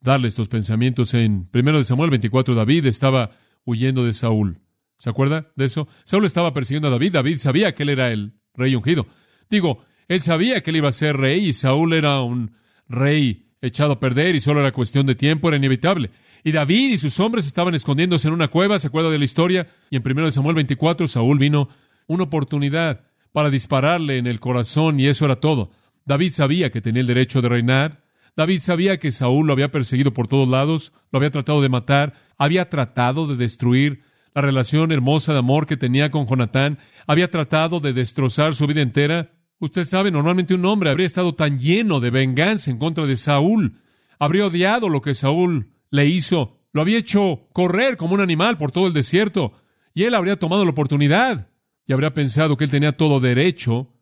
darle 0.00 0.28
estos 0.28 0.48
pensamientos. 0.48 1.14
En 1.14 1.46
primero 1.46 1.78
de 1.78 1.84
Samuel 1.84 2.10
24, 2.10 2.54
David 2.54 2.86
estaba 2.86 3.32
huyendo 3.64 4.04
de 4.04 4.12
Saúl. 4.12 4.60
¿Se 4.98 5.10
acuerda 5.10 5.52
de 5.54 5.66
eso? 5.66 5.88
Saúl 6.04 6.24
estaba 6.24 6.52
persiguiendo 6.52 6.88
a 6.88 6.90
David. 6.90 7.12
David 7.12 7.38
sabía 7.38 7.74
que 7.74 7.84
él 7.84 7.90
era 7.90 8.10
el 8.10 8.34
rey 8.54 8.74
ungido. 8.74 9.06
Digo, 9.48 9.84
él 10.08 10.20
sabía 10.20 10.62
que 10.62 10.70
él 10.70 10.76
iba 10.76 10.88
a 10.88 10.92
ser 10.92 11.16
rey 11.16 11.46
y 11.46 11.52
Saúl 11.52 11.92
era 11.92 12.20
un 12.20 12.52
rey 12.88 13.46
echado 13.60 13.92
a 13.92 14.00
perder 14.00 14.34
y 14.34 14.40
solo 14.40 14.60
era 14.60 14.72
cuestión 14.72 15.06
de 15.06 15.14
tiempo, 15.14 15.48
era 15.48 15.56
inevitable. 15.56 16.10
Y 16.44 16.52
David 16.52 16.92
y 16.92 16.98
sus 16.98 17.18
hombres 17.20 17.46
estaban 17.46 17.74
escondiéndose 17.74 18.28
en 18.28 18.34
una 18.34 18.48
cueva, 18.48 18.78
¿se 18.78 18.88
acuerda 18.88 19.10
de 19.10 19.18
la 19.18 19.24
historia? 19.24 19.68
Y 19.90 19.96
en 19.96 20.02
1 20.04 20.32
Samuel 20.32 20.54
24, 20.56 21.06
Saúl 21.06 21.38
vino 21.38 21.68
una 22.06 22.24
oportunidad 22.24 23.04
para 23.32 23.50
dispararle 23.50 24.18
en 24.18 24.26
el 24.26 24.40
corazón 24.40 24.98
y 24.98 25.06
eso 25.06 25.24
era 25.24 25.36
todo. 25.36 25.70
David 26.04 26.32
sabía 26.32 26.70
que 26.70 26.80
tenía 26.80 27.00
el 27.00 27.06
derecho 27.06 27.42
de 27.42 27.48
reinar. 27.48 28.04
David 28.38 28.60
sabía 28.60 29.00
que 29.00 29.10
Saúl 29.10 29.48
lo 29.48 29.52
había 29.52 29.72
perseguido 29.72 30.12
por 30.12 30.28
todos 30.28 30.48
lados, 30.48 30.92
lo 31.10 31.16
había 31.16 31.32
tratado 31.32 31.60
de 31.60 31.68
matar, 31.68 32.14
había 32.36 32.70
tratado 32.70 33.26
de 33.26 33.34
destruir 33.34 34.04
la 34.32 34.42
relación 34.42 34.92
hermosa 34.92 35.32
de 35.32 35.40
amor 35.40 35.66
que 35.66 35.76
tenía 35.76 36.12
con 36.12 36.24
Jonatán, 36.24 36.78
había 37.08 37.32
tratado 37.32 37.80
de 37.80 37.92
destrozar 37.92 38.54
su 38.54 38.68
vida 38.68 38.80
entera. 38.80 39.32
Usted 39.58 39.84
sabe, 39.84 40.12
normalmente 40.12 40.54
un 40.54 40.64
hombre 40.66 40.88
habría 40.88 41.04
estado 41.04 41.34
tan 41.34 41.58
lleno 41.58 41.98
de 41.98 42.10
venganza 42.10 42.70
en 42.70 42.78
contra 42.78 43.06
de 43.06 43.16
Saúl, 43.16 43.80
habría 44.20 44.46
odiado 44.46 44.88
lo 44.88 45.02
que 45.02 45.14
Saúl 45.14 45.72
le 45.90 46.06
hizo, 46.06 46.60
lo 46.72 46.82
había 46.82 46.98
hecho 46.98 47.48
correr 47.52 47.96
como 47.96 48.14
un 48.14 48.20
animal 48.20 48.56
por 48.56 48.70
todo 48.70 48.86
el 48.86 48.92
desierto, 48.92 49.54
y 49.94 50.04
él 50.04 50.14
habría 50.14 50.38
tomado 50.38 50.64
la 50.64 50.70
oportunidad 50.70 51.50
y 51.88 51.92
habría 51.92 52.14
pensado 52.14 52.56
que 52.56 52.62
él 52.62 52.70
tenía 52.70 52.92
todo 52.92 53.18
derecho 53.18 53.96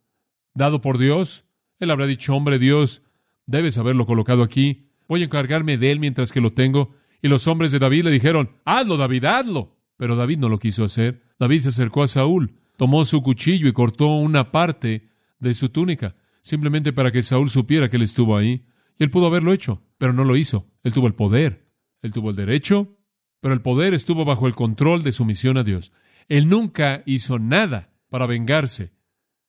dado 0.52 0.83
por 0.83 0.99
Dios. 0.99 1.47
Él 1.78 1.90
habría 1.90 2.07
dicho, 2.07 2.35
hombre 2.35 2.59
Dios, 2.59 3.00
debes 3.47 3.79
haberlo 3.79 4.07
colocado 4.07 4.43
aquí, 4.43 4.91
voy 5.09 5.23
a 5.23 5.25
encargarme 5.25 5.79
de 5.79 5.93
él 5.93 6.00
mientras 6.00 6.33
que 6.33 6.41
lo 6.41 6.53
tengo. 6.53 6.95
Y 7.23 7.29
los 7.29 7.47
hombres 7.47 7.73
de 7.73 7.79
David 7.79 8.05
le 8.05 8.11
dijeron, 8.11 8.50
hazlo, 8.65 8.97
David, 8.97 9.25
hazlo. 9.25 9.76
Pero 9.97 10.17
David 10.17 10.38
no 10.38 10.49
lo 10.49 10.59
quiso 10.59 10.85
hacer. 10.85 11.23
David 11.38 11.62
se 11.62 11.69
acercó 11.71 12.03
a 12.03 12.09
Saúl, 12.09 12.55
tomó 12.76 13.05
su 13.05 13.23
cuchillo 13.23 13.69
y 13.69 13.73
cortó 13.73 14.09
una 14.17 14.53
parte 14.53 15.09
de 15.38 15.55
su 15.55 15.71
túnica, 15.71 16.15
simplemente 16.43 16.93
para 16.93 17.11
que 17.11 17.23
Saúl 17.23 17.50
supiera 17.50 17.88
que 17.88 17.97
él 17.97 18.03
estuvo 18.03 18.37
ahí. 18.37 18.67
Y 18.99 19.05
él 19.05 19.11
pudo 19.11 19.26
haberlo 19.26 19.53
hecho, 19.53 19.83
pero 19.99 20.12
no 20.12 20.25
lo 20.25 20.37
hizo. 20.37 20.67
Él 20.83 20.93
tuvo 20.93 21.07
el 21.07 21.15
poder. 21.15 21.67
Él 22.03 22.12
tuvo 22.12 22.31
el 22.31 22.37
derecho, 22.37 22.97
pero 23.41 23.55
el 23.55 23.62
poder 23.62 23.95
estuvo 23.95 24.25
bajo 24.25 24.47
el 24.47 24.55
control 24.55 25.03
de 25.03 25.12
su 25.12 25.25
misión 25.25 25.57
a 25.57 25.65
Dios. 25.65 25.93
Él 26.29 26.49
nunca 26.49 27.03
hizo 27.07 27.38
nada 27.38 27.93
para 28.09 28.26
vengarse. 28.26 28.93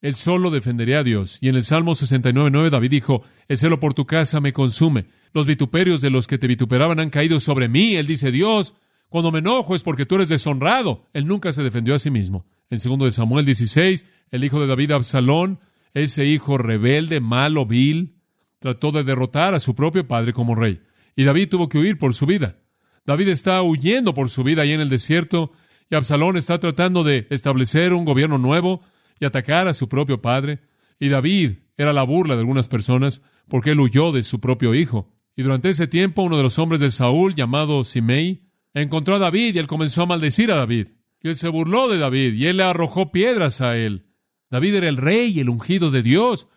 Él 0.01 0.15
solo 0.15 0.51
defendería 0.51 0.99
a 0.99 1.03
Dios. 1.03 1.39
Y 1.41 1.49
en 1.49 1.55
el 1.55 1.63
Salmo 1.63 1.93
69.9 1.93 2.69
David 2.69 2.89
dijo, 2.91 3.23
el 3.47 3.57
celo 3.57 3.79
por 3.79 3.93
tu 3.93 4.05
casa 4.05 4.41
me 4.41 4.53
consume. 4.53 5.05
Los 5.33 5.47
vituperios 5.47 6.01
de 6.01 6.09
los 6.09 6.27
que 6.27 6.37
te 6.37 6.47
vituperaban 6.47 6.99
han 6.99 7.09
caído 7.09 7.39
sobre 7.39 7.67
mí. 7.67 7.95
Él 7.95 8.05
dice, 8.07 8.31
Dios, 8.31 8.73
cuando 9.09 9.31
me 9.31 9.39
enojo 9.39 9.75
es 9.75 9.83
porque 9.83 10.05
tú 10.05 10.15
eres 10.15 10.29
deshonrado. 10.29 11.05
Él 11.13 11.25
nunca 11.25 11.51
se 11.53 11.63
defendió 11.63 11.95
a 11.95 11.99
sí 11.99 12.11
mismo. 12.11 12.45
En 12.69 12.79
segundo 12.79 13.05
de 13.05 13.11
Samuel 13.11 13.45
16, 13.45 14.05
el 14.31 14.43
hijo 14.43 14.59
de 14.59 14.67
David 14.67 14.91
Absalón, 14.91 15.59
ese 15.93 16.25
hijo 16.25 16.57
rebelde, 16.57 17.19
malo, 17.19 17.65
vil, 17.65 18.17
trató 18.59 18.91
de 18.91 19.03
derrotar 19.03 19.53
a 19.53 19.59
su 19.59 19.73
propio 19.73 20.07
padre 20.07 20.33
como 20.33 20.55
rey. 20.55 20.81
Y 21.15 21.23
David 21.23 21.49
tuvo 21.49 21.69
que 21.69 21.79
huir 21.79 21.97
por 21.97 22.13
su 22.13 22.25
vida. 22.25 22.57
David 23.05 23.29
está 23.29 23.61
huyendo 23.61 24.13
por 24.13 24.29
su 24.29 24.43
vida 24.43 24.63
ahí 24.63 24.73
en 24.73 24.81
el 24.81 24.89
desierto 24.89 25.53
y 25.89 25.95
Absalón 25.95 26.35
está 26.35 26.59
tratando 26.59 27.03
de 27.03 27.25
establecer 27.29 27.93
un 27.93 28.03
gobierno 28.03 28.37
nuevo 28.37 28.81
y 29.19 29.25
atacar 29.25 29.67
a 29.67 29.73
su 29.73 29.89
propio 29.89 30.21
padre. 30.21 30.59
Y 30.99 31.09
David 31.09 31.57
era 31.77 31.93
la 31.93 32.03
burla 32.03 32.35
de 32.35 32.41
algunas 32.41 32.67
personas 32.67 33.21
porque 33.47 33.71
él 33.71 33.79
huyó 33.79 34.11
de 34.11 34.23
su 34.23 34.39
propio 34.39 34.75
hijo. 34.75 35.13
Y 35.35 35.43
durante 35.43 35.69
ese 35.69 35.87
tiempo 35.87 36.23
uno 36.23 36.37
de 36.37 36.43
los 36.43 36.57
hombres 36.59 36.81
de 36.81 36.91
Saúl, 36.91 37.35
llamado 37.35 37.83
Simei, 37.83 38.47
encontró 38.73 39.15
a 39.15 39.19
David 39.19 39.55
y 39.55 39.59
él 39.59 39.67
comenzó 39.67 40.03
a 40.03 40.07
maldecir 40.07 40.51
a 40.51 40.55
David. 40.55 40.89
Y 41.21 41.29
él 41.29 41.35
se 41.35 41.49
burló 41.49 41.87
de 41.87 41.97
David 41.97 42.33
y 42.33 42.47
él 42.47 42.57
le 42.57 42.63
arrojó 42.63 43.11
piedras 43.11 43.61
a 43.61 43.77
él. 43.77 44.05
David 44.49 44.75
era 44.75 44.89
el 44.89 44.97
rey, 44.97 45.39
el 45.39 45.49
ungido 45.49 45.91
de 45.91 46.03
Dios, 46.03 46.47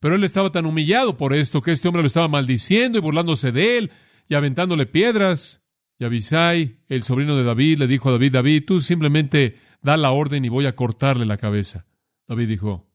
pero 0.00 0.14
él 0.14 0.24
estaba 0.24 0.50
tan 0.50 0.66
humillado 0.66 1.16
por 1.16 1.34
esto 1.34 1.62
que 1.62 1.72
este 1.72 1.88
hombre 1.88 2.02
lo 2.02 2.06
estaba 2.06 2.28
maldiciendo 2.28 2.98
y 2.98 3.00
burlándose 3.00 3.52
de 3.52 3.78
él 3.78 3.90
y 4.28 4.34
aventándole 4.34 4.86
piedras. 4.86 5.62
Y 5.98 6.04
Abisai, 6.04 6.78
el 6.88 7.04
sobrino 7.04 7.36
de 7.36 7.44
David, 7.44 7.78
le 7.78 7.86
dijo 7.86 8.08
a 8.08 8.12
David, 8.12 8.32
David, 8.32 8.64
tú 8.66 8.80
simplemente 8.80 9.56
da 9.82 9.96
la 9.96 10.10
orden 10.10 10.44
y 10.44 10.48
voy 10.48 10.66
a 10.66 10.76
cortarle 10.76 11.24
la 11.24 11.38
cabeza. 11.38 11.86
David 12.26 12.48
dijo, 12.48 12.90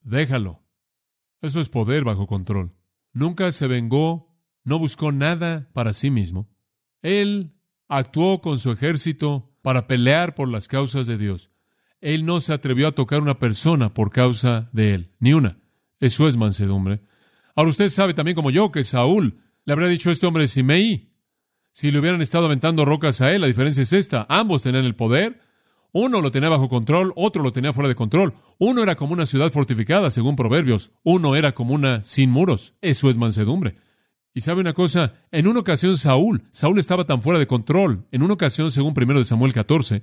déjalo. 0.00 0.62
Eso 1.42 1.60
es 1.60 1.68
poder 1.68 2.04
bajo 2.04 2.26
control. 2.26 2.72
Nunca 3.12 3.52
se 3.52 3.66
vengó, 3.66 4.34
no 4.64 4.78
buscó 4.78 5.12
nada 5.12 5.68
para 5.72 5.92
sí 5.92 6.10
mismo. 6.10 6.48
Él 7.02 7.54
actuó 7.88 8.40
con 8.40 8.58
su 8.58 8.70
ejército 8.70 9.52
para 9.62 9.86
pelear 9.86 10.34
por 10.34 10.48
las 10.48 10.68
causas 10.68 11.06
de 11.06 11.18
Dios. 11.18 11.50
Él 12.00 12.24
no 12.24 12.40
se 12.40 12.52
atrevió 12.52 12.88
a 12.88 12.92
tocar 12.92 13.20
una 13.20 13.38
persona 13.38 13.94
por 13.94 14.10
causa 14.10 14.68
de 14.72 14.94
él, 14.94 15.12
ni 15.18 15.32
una. 15.32 15.58
Eso 15.98 16.28
es 16.28 16.36
mansedumbre. 16.36 17.00
Ahora 17.54 17.70
usted 17.70 17.88
sabe 17.88 18.14
también 18.14 18.34
como 18.34 18.50
yo 18.50 18.70
que 18.70 18.84
Saúl 18.84 19.40
le 19.64 19.72
habría 19.72 19.88
dicho 19.88 20.10
a 20.10 20.12
este 20.12 20.26
hombre 20.26 20.46
Simei, 20.46 21.12
si 21.72 21.90
le 21.90 21.98
hubieran 21.98 22.22
estado 22.22 22.46
aventando 22.46 22.84
rocas 22.84 23.20
a 23.20 23.32
él, 23.32 23.40
la 23.40 23.48
diferencia 23.48 23.82
es 23.82 23.92
esta, 23.92 24.26
ambos 24.28 24.62
tenían 24.62 24.84
el 24.84 24.94
poder, 24.94 25.40
uno 25.98 26.20
lo 26.20 26.30
tenía 26.30 26.50
bajo 26.50 26.68
control, 26.68 27.14
otro 27.16 27.42
lo 27.42 27.52
tenía 27.52 27.72
fuera 27.72 27.88
de 27.88 27.94
control. 27.94 28.34
Uno 28.58 28.82
era 28.82 28.96
como 28.96 29.14
una 29.14 29.24
ciudad 29.24 29.50
fortificada, 29.50 30.10
según 30.10 30.36
Proverbios, 30.36 30.90
uno 31.02 31.36
era 31.36 31.52
como 31.52 31.72
una 31.72 32.02
sin 32.02 32.30
muros. 32.30 32.74
Eso 32.82 33.08
es 33.08 33.16
mansedumbre. 33.16 33.76
Y 34.34 34.42
sabe 34.42 34.60
una 34.60 34.74
cosa, 34.74 35.14
en 35.32 35.46
una 35.46 35.60
ocasión 35.60 35.96
Saúl, 35.96 36.42
Saúl 36.50 36.78
estaba 36.78 37.06
tan 37.06 37.22
fuera 37.22 37.38
de 37.38 37.46
control, 37.46 38.06
en 38.12 38.22
una 38.22 38.34
ocasión, 38.34 38.70
según 38.70 38.92
primero 38.92 39.18
de 39.18 39.24
Samuel 39.24 39.54
14, 39.54 40.02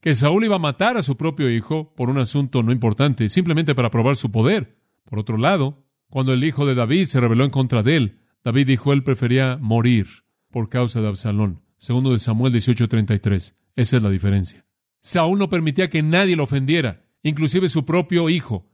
que 0.00 0.14
Saúl 0.14 0.44
iba 0.44 0.56
a 0.56 0.58
matar 0.58 0.96
a 0.96 1.02
su 1.02 1.18
propio 1.18 1.50
hijo 1.50 1.92
por 1.94 2.08
un 2.08 2.16
asunto 2.16 2.62
no 2.62 2.72
importante, 2.72 3.28
simplemente 3.28 3.74
para 3.74 3.90
probar 3.90 4.16
su 4.16 4.32
poder. 4.32 4.78
Por 5.04 5.18
otro 5.18 5.36
lado, 5.36 5.84
cuando 6.08 6.32
el 6.32 6.44
hijo 6.44 6.64
de 6.64 6.74
David 6.74 7.04
se 7.04 7.20
rebeló 7.20 7.44
en 7.44 7.50
contra 7.50 7.82
de 7.82 7.96
él, 7.96 8.20
David 8.42 8.68
dijo 8.68 8.94
él 8.94 9.02
prefería 9.02 9.58
morir 9.60 10.06
por 10.50 10.70
causa 10.70 11.02
de 11.02 11.08
Absalón. 11.08 11.60
Segundo 11.76 12.12
de 12.12 12.18
Samuel 12.18 12.54
18:33. 12.54 13.54
Esa 13.74 13.96
es 13.98 14.02
la 14.02 14.08
diferencia. 14.08 14.66
Saúl 15.00 15.38
no 15.38 15.48
permitía 15.48 15.90
que 15.90 16.02
nadie 16.02 16.36
lo 16.36 16.44
ofendiera, 16.44 17.04
inclusive 17.22 17.68
su 17.68 17.84
propio 17.84 18.28
hijo. 18.28 18.68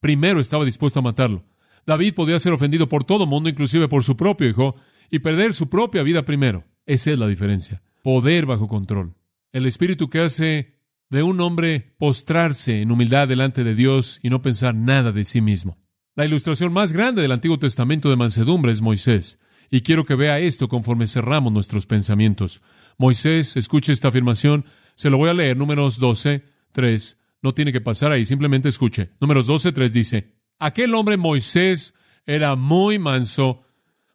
Primero 0.00 0.40
estaba 0.40 0.64
dispuesto 0.64 1.00
a 1.00 1.02
matarlo. 1.02 1.44
David 1.86 2.14
podía 2.14 2.40
ser 2.40 2.52
ofendido 2.52 2.88
por 2.88 3.04
todo 3.04 3.26
mundo, 3.26 3.48
inclusive 3.48 3.88
por 3.88 4.02
su 4.02 4.16
propio 4.16 4.48
hijo, 4.48 4.76
y 5.10 5.20
perder 5.20 5.54
su 5.54 5.68
propia 5.68 6.02
vida 6.02 6.24
primero. 6.24 6.64
Esa 6.84 7.12
es 7.12 7.18
la 7.18 7.28
diferencia. 7.28 7.82
Poder 8.02 8.46
bajo 8.46 8.68
control. 8.68 9.14
El 9.52 9.66
espíritu 9.66 10.10
que 10.10 10.20
hace 10.20 10.74
de 11.10 11.22
un 11.22 11.40
hombre 11.40 11.94
postrarse 11.98 12.80
en 12.80 12.90
humildad 12.90 13.28
delante 13.28 13.64
de 13.64 13.74
Dios 13.74 14.18
y 14.22 14.30
no 14.30 14.42
pensar 14.42 14.74
nada 14.74 15.12
de 15.12 15.24
sí 15.24 15.40
mismo. 15.40 15.78
La 16.16 16.24
ilustración 16.24 16.72
más 16.72 16.92
grande 16.92 17.22
del 17.22 17.32
Antiguo 17.32 17.58
Testamento 17.58 18.10
de 18.10 18.16
mansedumbre 18.16 18.72
es 18.72 18.80
Moisés. 18.80 19.38
Y 19.70 19.82
quiero 19.82 20.04
que 20.04 20.14
vea 20.14 20.38
esto 20.38 20.68
conforme 20.68 21.06
cerramos 21.06 21.52
nuestros 21.52 21.86
pensamientos. 21.86 22.62
Moisés, 22.98 23.56
escuche 23.56 23.92
esta 23.92 24.08
afirmación, 24.08 24.64
se 24.96 25.10
lo 25.10 25.18
voy 25.18 25.30
a 25.30 25.34
leer, 25.34 25.56
números 25.56 25.98
12, 26.00 26.42
3. 26.72 27.18
No 27.42 27.54
tiene 27.54 27.72
que 27.72 27.80
pasar 27.80 28.10
ahí, 28.10 28.24
simplemente 28.24 28.68
escuche. 28.68 29.10
Números 29.20 29.46
12, 29.46 29.70
3 29.70 29.92
dice, 29.92 30.34
aquel 30.58 30.94
hombre 30.94 31.16
Moisés 31.16 31.94
era 32.24 32.56
muy 32.56 32.98
manso, 32.98 33.62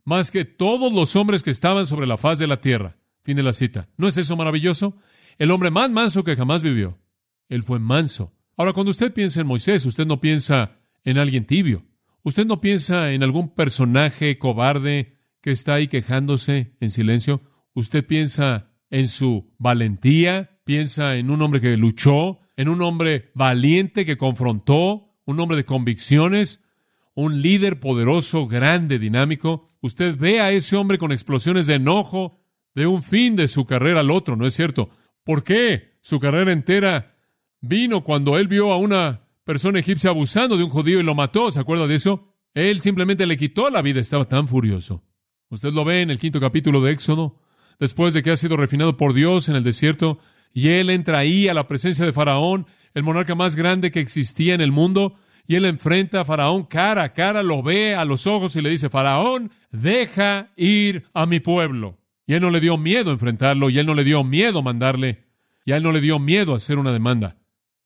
más 0.03 0.31
que 0.31 0.43
todos 0.43 0.91
los 0.91 1.15
hombres 1.15 1.43
que 1.43 1.51
estaban 1.51 1.85
sobre 1.85 2.07
la 2.07 2.17
faz 2.17 2.39
de 2.39 2.47
la 2.47 2.59
tierra. 2.59 2.97
Fin 3.23 3.37
de 3.37 3.43
la 3.43 3.53
cita. 3.53 3.87
¿No 3.97 4.07
es 4.07 4.17
eso 4.17 4.35
maravilloso? 4.35 4.97
El 5.37 5.51
hombre 5.51 5.69
más 5.69 5.91
manso 5.91 6.23
que 6.23 6.35
jamás 6.35 6.63
vivió. 6.63 6.99
Él 7.47 7.63
fue 7.63 7.79
manso. 7.79 8.33
Ahora, 8.57 8.73
cuando 8.73 8.89
usted 8.89 9.13
piensa 9.13 9.41
en 9.41 9.47
Moisés, 9.47 9.85
usted 9.85 10.07
no 10.07 10.19
piensa 10.19 10.79
en 11.03 11.19
alguien 11.19 11.45
tibio. 11.45 11.85
Usted 12.23 12.45
no 12.45 12.61
piensa 12.61 13.13
en 13.13 13.23
algún 13.23 13.53
personaje 13.53 14.37
cobarde 14.37 15.19
que 15.41 15.51
está 15.51 15.75
ahí 15.75 15.87
quejándose 15.87 16.75
en 16.79 16.89
silencio. 16.89 17.41
Usted 17.73 18.05
piensa 18.05 18.71
en 18.89 19.07
su 19.07 19.53
valentía, 19.57 20.59
piensa 20.71 21.17
en 21.17 21.29
un 21.29 21.41
hombre 21.41 21.59
que 21.59 21.75
luchó, 21.75 22.39
en 22.55 22.69
un 22.69 22.81
hombre 22.81 23.29
valiente 23.33 24.05
que 24.05 24.15
confrontó, 24.15 25.09
un 25.25 25.37
hombre 25.41 25.57
de 25.57 25.65
convicciones, 25.65 26.61
un 27.13 27.41
líder 27.41 27.81
poderoso, 27.81 28.47
grande, 28.47 28.97
dinámico. 28.97 29.67
Usted 29.81 30.15
ve 30.17 30.39
a 30.39 30.53
ese 30.53 30.77
hombre 30.77 30.97
con 30.97 31.11
explosiones 31.11 31.67
de 31.67 31.73
enojo 31.73 32.39
de 32.73 32.87
un 32.87 33.03
fin 33.03 33.35
de 33.35 33.49
su 33.49 33.65
carrera 33.65 33.99
al 33.99 34.11
otro, 34.11 34.37
¿no 34.37 34.45
es 34.45 34.53
cierto? 34.53 34.91
¿Por 35.25 35.43
qué? 35.43 35.97
Su 35.99 36.21
carrera 36.21 36.53
entera 36.53 37.17
vino 37.59 38.05
cuando 38.05 38.37
él 38.37 38.47
vio 38.47 38.71
a 38.71 38.77
una 38.77 39.27
persona 39.43 39.79
egipcia 39.79 40.11
abusando 40.11 40.55
de 40.55 40.63
un 40.63 40.69
judío 40.69 41.01
y 41.01 41.03
lo 41.03 41.15
mató, 41.15 41.51
¿se 41.51 41.59
acuerda 41.59 41.85
de 41.85 41.95
eso? 41.95 42.33
Él 42.53 42.79
simplemente 42.79 43.25
le 43.25 43.35
quitó 43.35 43.69
la 43.69 43.81
vida, 43.81 43.99
estaba 43.99 44.23
tan 44.23 44.47
furioso. 44.47 45.03
Usted 45.49 45.73
lo 45.73 45.83
ve 45.83 46.01
en 46.01 46.11
el 46.11 46.17
quinto 46.17 46.39
capítulo 46.39 46.79
de 46.79 46.93
Éxodo, 46.93 47.41
después 47.77 48.13
de 48.13 48.23
que 48.23 48.31
ha 48.31 48.37
sido 48.37 48.55
refinado 48.55 48.95
por 48.95 49.13
Dios 49.13 49.49
en 49.49 49.57
el 49.57 49.65
desierto, 49.65 50.19
y 50.53 50.69
él 50.69 50.89
entra 50.89 51.19
ahí 51.19 51.47
a 51.47 51.53
la 51.53 51.67
presencia 51.67 52.05
de 52.05 52.13
Faraón, 52.13 52.67
el 52.93 53.03
monarca 53.03 53.35
más 53.35 53.55
grande 53.55 53.91
que 53.91 53.99
existía 53.99 54.53
en 54.53 54.61
el 54.61 54.71
mundo, 54.71 55.15
y 55.47 55.55
él 55.55 55.65
enfrenta 55.65 56.21
a 56.21 56.25
Faraón 56.25 56.63
cara 56.63 57.03
a 57.03 57.13
cara, 57.13 57.43
lo 57.43 57.63
ve 57.63 57.95
a 57.95 58.05
los 58.05 58.27
ojos 58.27 58.55
y 58.55 58.61
le 58.61 58.69
dice, 58.69 58.89
Faraón, 58.89 59.51
deja 59.71 60.51
ir 60.55 61.05
a 61.13 61.25
mi 61.25 61.39
pueblo. 61.39 61.97
Y 62.25 62.33
él 62.33 62.41
no 62.41 62.49
le 62.49 62.59
dio 62.59 62.77
miedo 62.77 63.11
enfrentarlo, 63.11 63.69
y 63.69 63.79
él 63.79 63.85
no 63.85 63.93
le 63.93 64.03
dio 64.03 64.23
miedo 64.23 64.61
mandarle, 64.61 65.25
y 65.65 65.71
a 65.71 65.77
él 65.77 65.83
no 65.83 65.91
le 65.91 66.01
dio 66.01 66.19
miedo 66.19 66.55
hacer 66.55 66.77
una 66.77 66.91
demanda. 66.91 67.37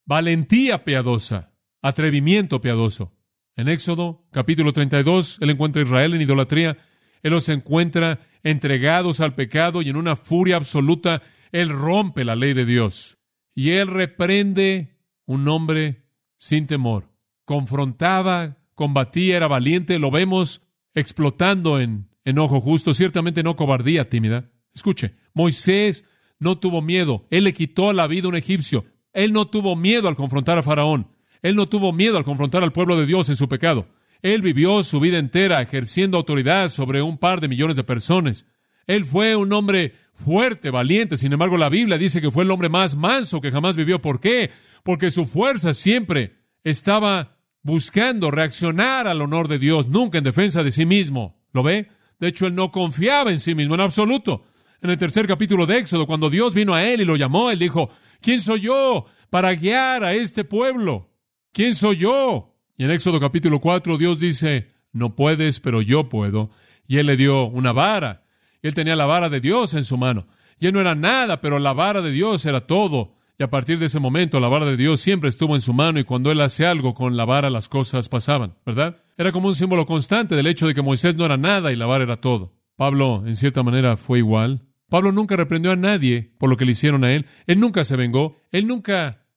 Valentía 0.05 0.83
piadosa, 0.83 1.51
atrevimiento 1.81 2.61
piadoso. 2.61 3.13
En 3.55 3.69
Éxodo, 3.69 4.25
capítulo 4.31 4.73
32, 4.73 5.37
él 5.41 5.49
encuentra 5.49 5.81
a 5.81 5.85
Israel 5.85 6.13
en 6.13 6.21
idolatría, 6.21 6.77
él 7.23 7.31
los 7.31 7.49
encuentra 7.49 8.19
entregados 8.43 9.21
al 9.21 9.33
pecado 9.33 9.81
y 9.81 9.89
en 9.89 9.95
una 9.95 10.15
furia 10.15 10.57
absoluta, 10.57 11.23
él 11.51 11.69
rompe 11.69 12.25
la 12.25 12.35
ley 12.35 12.53
de 12.53 12.65
Dios. 12.65 13.17
Y 13.53 13.71
él 13.71 13.87
reprende 13.87 14.97
un 15.25 15.47
hombre 15.47 16.03
sin 16.37 16.67
temor. 16.67 17.09
Confrontaba, 17.45 18.57
combatía, 18.75 19.37
era 19.37 19.47
valiente, 19.47 19.99
lo 19.99 20.11
vemos 20.11 20.61
explotando 20.93 21.79
en 21.79 22.09
enojo 22.23 22.59
justo, 22.59 22.93
ciertamente 22.93 23.43
no 23.43 23.55
cobardía 23.55 24.09
tímida. 24.09 24.51
Escuche, 24.73 25.15
Moisés 25.33 26.05
no 26.39 26.57
tuvo 26.57 26.81
miedo, 26.81 27.27
él 27.29 27.45
le 27.45 27.53
quitó 27.53 27.93
la 27.93 28.07
vida 28.07 28.25
a 28.25 28.29
un 28.29 28.35
egipcio, 28.35 28.85
él 29.13 29.31
no 29.31 29.47
tuvo 29.47 29.75
miedo 29.75 30.07
al 30.07 30.15
confrontar 30.15 30.57
a 30.57 30.63
Faraón, 30.63 31.07
él 31.41 31.55
no 31.55 31.67
tuvo 31.67 31.93
miedo 31.93 32.17
al 32.17 32.23
confrontar 32.25 32.63
al 32.63 32.73
pueblo 32.73 32.97
de 32.97 33.05
Dios 33.05 33.29
en 33.29 33.35
su 33.35 33.47
pecado. 33.47 33.87
Él 34.21 34.41
vivió 34.41 34.81
su 34.81 34.99
vida 34.99 35.19
entera 35.19 35.61
ejerciendo 35.61 36.17
autoridad 36.17 36.69
sobre 36.69 37.03
un 37.03 37.19
par 37.19 37.41
de 37.41 37.47
millones 37.47 37.75
de 37.75 37.83
personas. 37.83 38.47
Él 38.87 39.05
fue 39.05 39.35
un 39.35 39.51
hombre 39.53 39.95
fuerte, 40.13 40.69
valiente. 40.69 41.17
Sin 41.17 41.33
embargo, 41.33 41.57
la 41.57 41.69
Biblia 41.69 41.97
dice 41.97 42.21
que 42.21 42.31
fue 42.31 42.43
el 42.43 42.51
hombre 42.51 42.69
más 42.69 42.95
manso 42.95 43.41
que 43.41 43.51
jamás 43.51 43.75
vivió. 43.75 44.01
¿Por 44.01 44.19
qué? 44.19 44.51
Porque 44.83 45.11
su 45.11 45.25
fuerza 45.25 45.73
siempre 45.73 46.37
estaba 46.63 47.37
buscando 47.61 48.29
reaccionar 48.31 49.07
al 49.07 49.21
honor 49.21 49.47
de 49.47 49.59
Dios, 49.59 49.87
nunca 49.87 50.17
en 50.17 50.23
defensa 50.23 50.63
de 50.63 50.71
sí 50.71 50.85
mismo. 50.85 51.41
¿Lo 51.51 51.63
ve? 51.63 51.89
De 52.19 52.27
hecho, 52.27 52.47
él 52.47 52.55
no 52.55 52.71
confiaba 52.71 53.31
en 53.31 53.39
sí 53.39 53.55
mismo 53.55 53.75
en 53.75 53.81
absoluto. 53.81 54.45
En 54.81 54.89
el 54.89 54.97
tercer 54.97 55.25
capítulo 55.25 55.65
de 55.65 55.79
Éxodo, 55.79 56.05
cuando 56.05 56.29
Dios 56.29 56.53
vino 56.53 56.73
a 56.75 56.83
él 56.83 57.01
y 57.01 57.05
lo 57.05 57.15
llamó, 57.15 57.49
él 57.49 57.57
dijo, 57.57 57.89
¿quién 58.21 58.39
soy 58.39 58.61
yo 58.61 59.05
para 59.29 59.55
guiar 59.55 60.03
a 60.03 60.13
este 60.13 60.43
pueblo? 60.43 61.09
¿Quién 61.51 61.73
soy 61.73 61.97
yo? 61.97 62.55
Y 62.77 62.83
en 62.83 62.91
Éxodo 62.91 63.19
capítulo 63.19 63.59
4 63.59 63.97
Dios 63.97 64.19
dice, 64.19 64.71
no 64.91 65.15
puedes, 65.15 65.59
pero 65.59 65.81
yo 65.81 66.07
puedo. 66.09 66.51
Y 66.87 66.97
él 66.97 67.07
le 67.07 67.17
dio 67.17 67.45
una 67.45 67.71
vara. 67.71 68.24
Él 68.67 68.73
tenía 68.73 68.95
la 68.95 69.05
vara 69.05 69.29
de 69.29 69.41
Dios 69.41 69.73
en 69.73 69.83
su 69.83 69.97
mano. 69.97 70.27
Y 70.59 70.67
él 70.67 70.73
no 70.73 70.81
era 70.81 70.95
nada, 70.95 71.41
pero 71.41 71.59
la 71.59 71.73
vara 71.73 72.01
de 72.01 72.11
Dios 72.11 72.45
era 72.45 72.61
todo. 72.61 73.15
Y 73.37 73.43
a 73.43 73.49
partir 73.49 73.77
de 73.77 73.87
ese 73.87 73.99
momento 73.99 74.39
la 74.39 74.47
vara 74.47 74.65
de 74.65 74.77
Dios 74.77 75.01
siempre 75.01 75.29
estuvo 75.29 75.55
en 75.55 75.61
su 75.61 75.73
mano 75.73 75.99
y 75.99 76.05
cuando 76.05 76.31
él 76.31 76.39
hace 76.39 76.65
algo 76.65 76.93
con 76.93 77.17
la 77.17 77.25
vara 77.25 77.49
las 77.49 77.67
cosas 77.67 78.07
pasaban, 78.07 78.55
¿verdad? 78.65 78.97
Era 79.17 79.31
como 79.31 79.49
un 79.49 79.55
símbolo 79.55 79.85
constante 79.85 80.35
del 80.35 80.47
hecho 80.47 80.67
de 80.67 80.73
que 80.73 80.81
Moisés 80.81 81.15
no 81.15 81.25
era 81.25 81.35
nada 81.35 81.71
y 81.73 81.75
la 81.75 81.85
vara 81.85 82.05
era 82.05 82.21
todo. 82.21 82.53
Pablo, 82.75 83.23
en 83.25 83.35
cierta 83.35 83.61
manera, 83.61 83.97
fue 83.97 84.19
igual. 84.19 84.65
Pablo 84.89 85.11
nunca 85.11 85.35
reprendió 85.35 85.71
a 85.71 85.75
nadie 85.75 86.33
por 86.37 86.49
lo 86.49 86.57
que 86.57 86.65
le 86.65 86.71
hicieron 86.71 87.03
a 87.03 87.11
él. 87.11 87.25
Él 87.47 87.59
nunca 87.59 87.83
se 87.83 87.95
vengó. 87.95 88.37
Él 88.51 88.67
nunca 88.67 89.27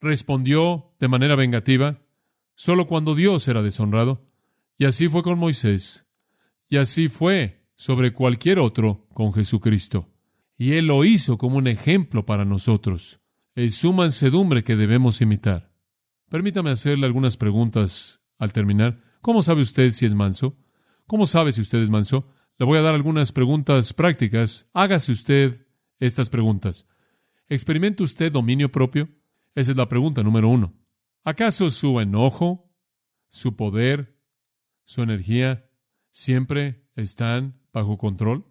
respondió 0.00 0.94
de 0.98 1.08
manera 1.08 1.36
vengativa. 1.36 1.98
Solo 2.54 2.86
cuando 2.86 3.14
Dios 3.14 3.46
era 3.48 3.62
deshonrado. 3.62 4.24
Y 4.78 4.84
así 4.84 5.08
fue 5.08 5.22
con 5.22 5.38
Moisés. 5.38 6.06
Y 6.68 6.76
así 6.76 7.08
fue 7.08 7.57
sobre 7.78 8.12
cualquier 8.12 8.58
otro 8.58 9.06
con 9.14 9.32
Jesucristo. 9.32 10.10
Y 10.58 10.72
Él 10.72 10.88
lo 10.88 11.04
hizo 11.04 11.38
como 11.38 11.58
un 11.58 11.68
ejemplo 11.68 12.26
para 12.26 12.44
nosotros. 12.44 13.20
Es 13.54 13.76
su 13.76 13.92
mansedumbre 13.92 14.64
que 14.64 14.74
debemos 14.74 15.20
imitar. 15.20 15.72
Permítame 16.28 16.70
hacerle 16.70 17.06
algunas 17.06 17.36
preguntas 17.36 18.20
al 18.36 18.52
terminar. 18.52 19.00
¿Cómo 19.20 19.42
sabe 19.42 19.62
usted 19.62 19.92
si 19.92 20.06
es 20.06 20.16
manso? 20.16 20.58
¿Cómo 21.06 21.24
sabe 21.24 21.52
si 21.52 21.60
usted 21.60 21.78
es 21.78 21.88
manso? 21.88 22.28
Le 22.58 22.66
voy 22.66 22.78
a 22.78 22.82
dar 22.82 22.96
algunas 22.96 23.30
preguntas 23.30 23.94
prácticas. 23.94 24.68
Hágase 24.72 25.12
usted 25.12 25.64
estas 26.00 26.28
preguntas. 26.30 26.84
¿Experimenta 27.48 28.02
usted 28.02 28.32
dominio 28.32 28.72
propio? 28.72 29.08
Esa 29.54 29.70
es 29.70 29.76
la 29.76 29.88
pregunta 29.88 30.24
número 30.24 30.48
uno. 30.48 30.74
¿Acaso 31.22 31.70
su 31.70 32.00
enojo, 32.00 32.74
su 33.28 33.54
poder, 33.54 34.18
su 34.82 35.00
energía 35.00 35.70
siempre 36.10 36.88
están 36.96 37.57
bajo 37.72 37.98
control? 37.98 38.44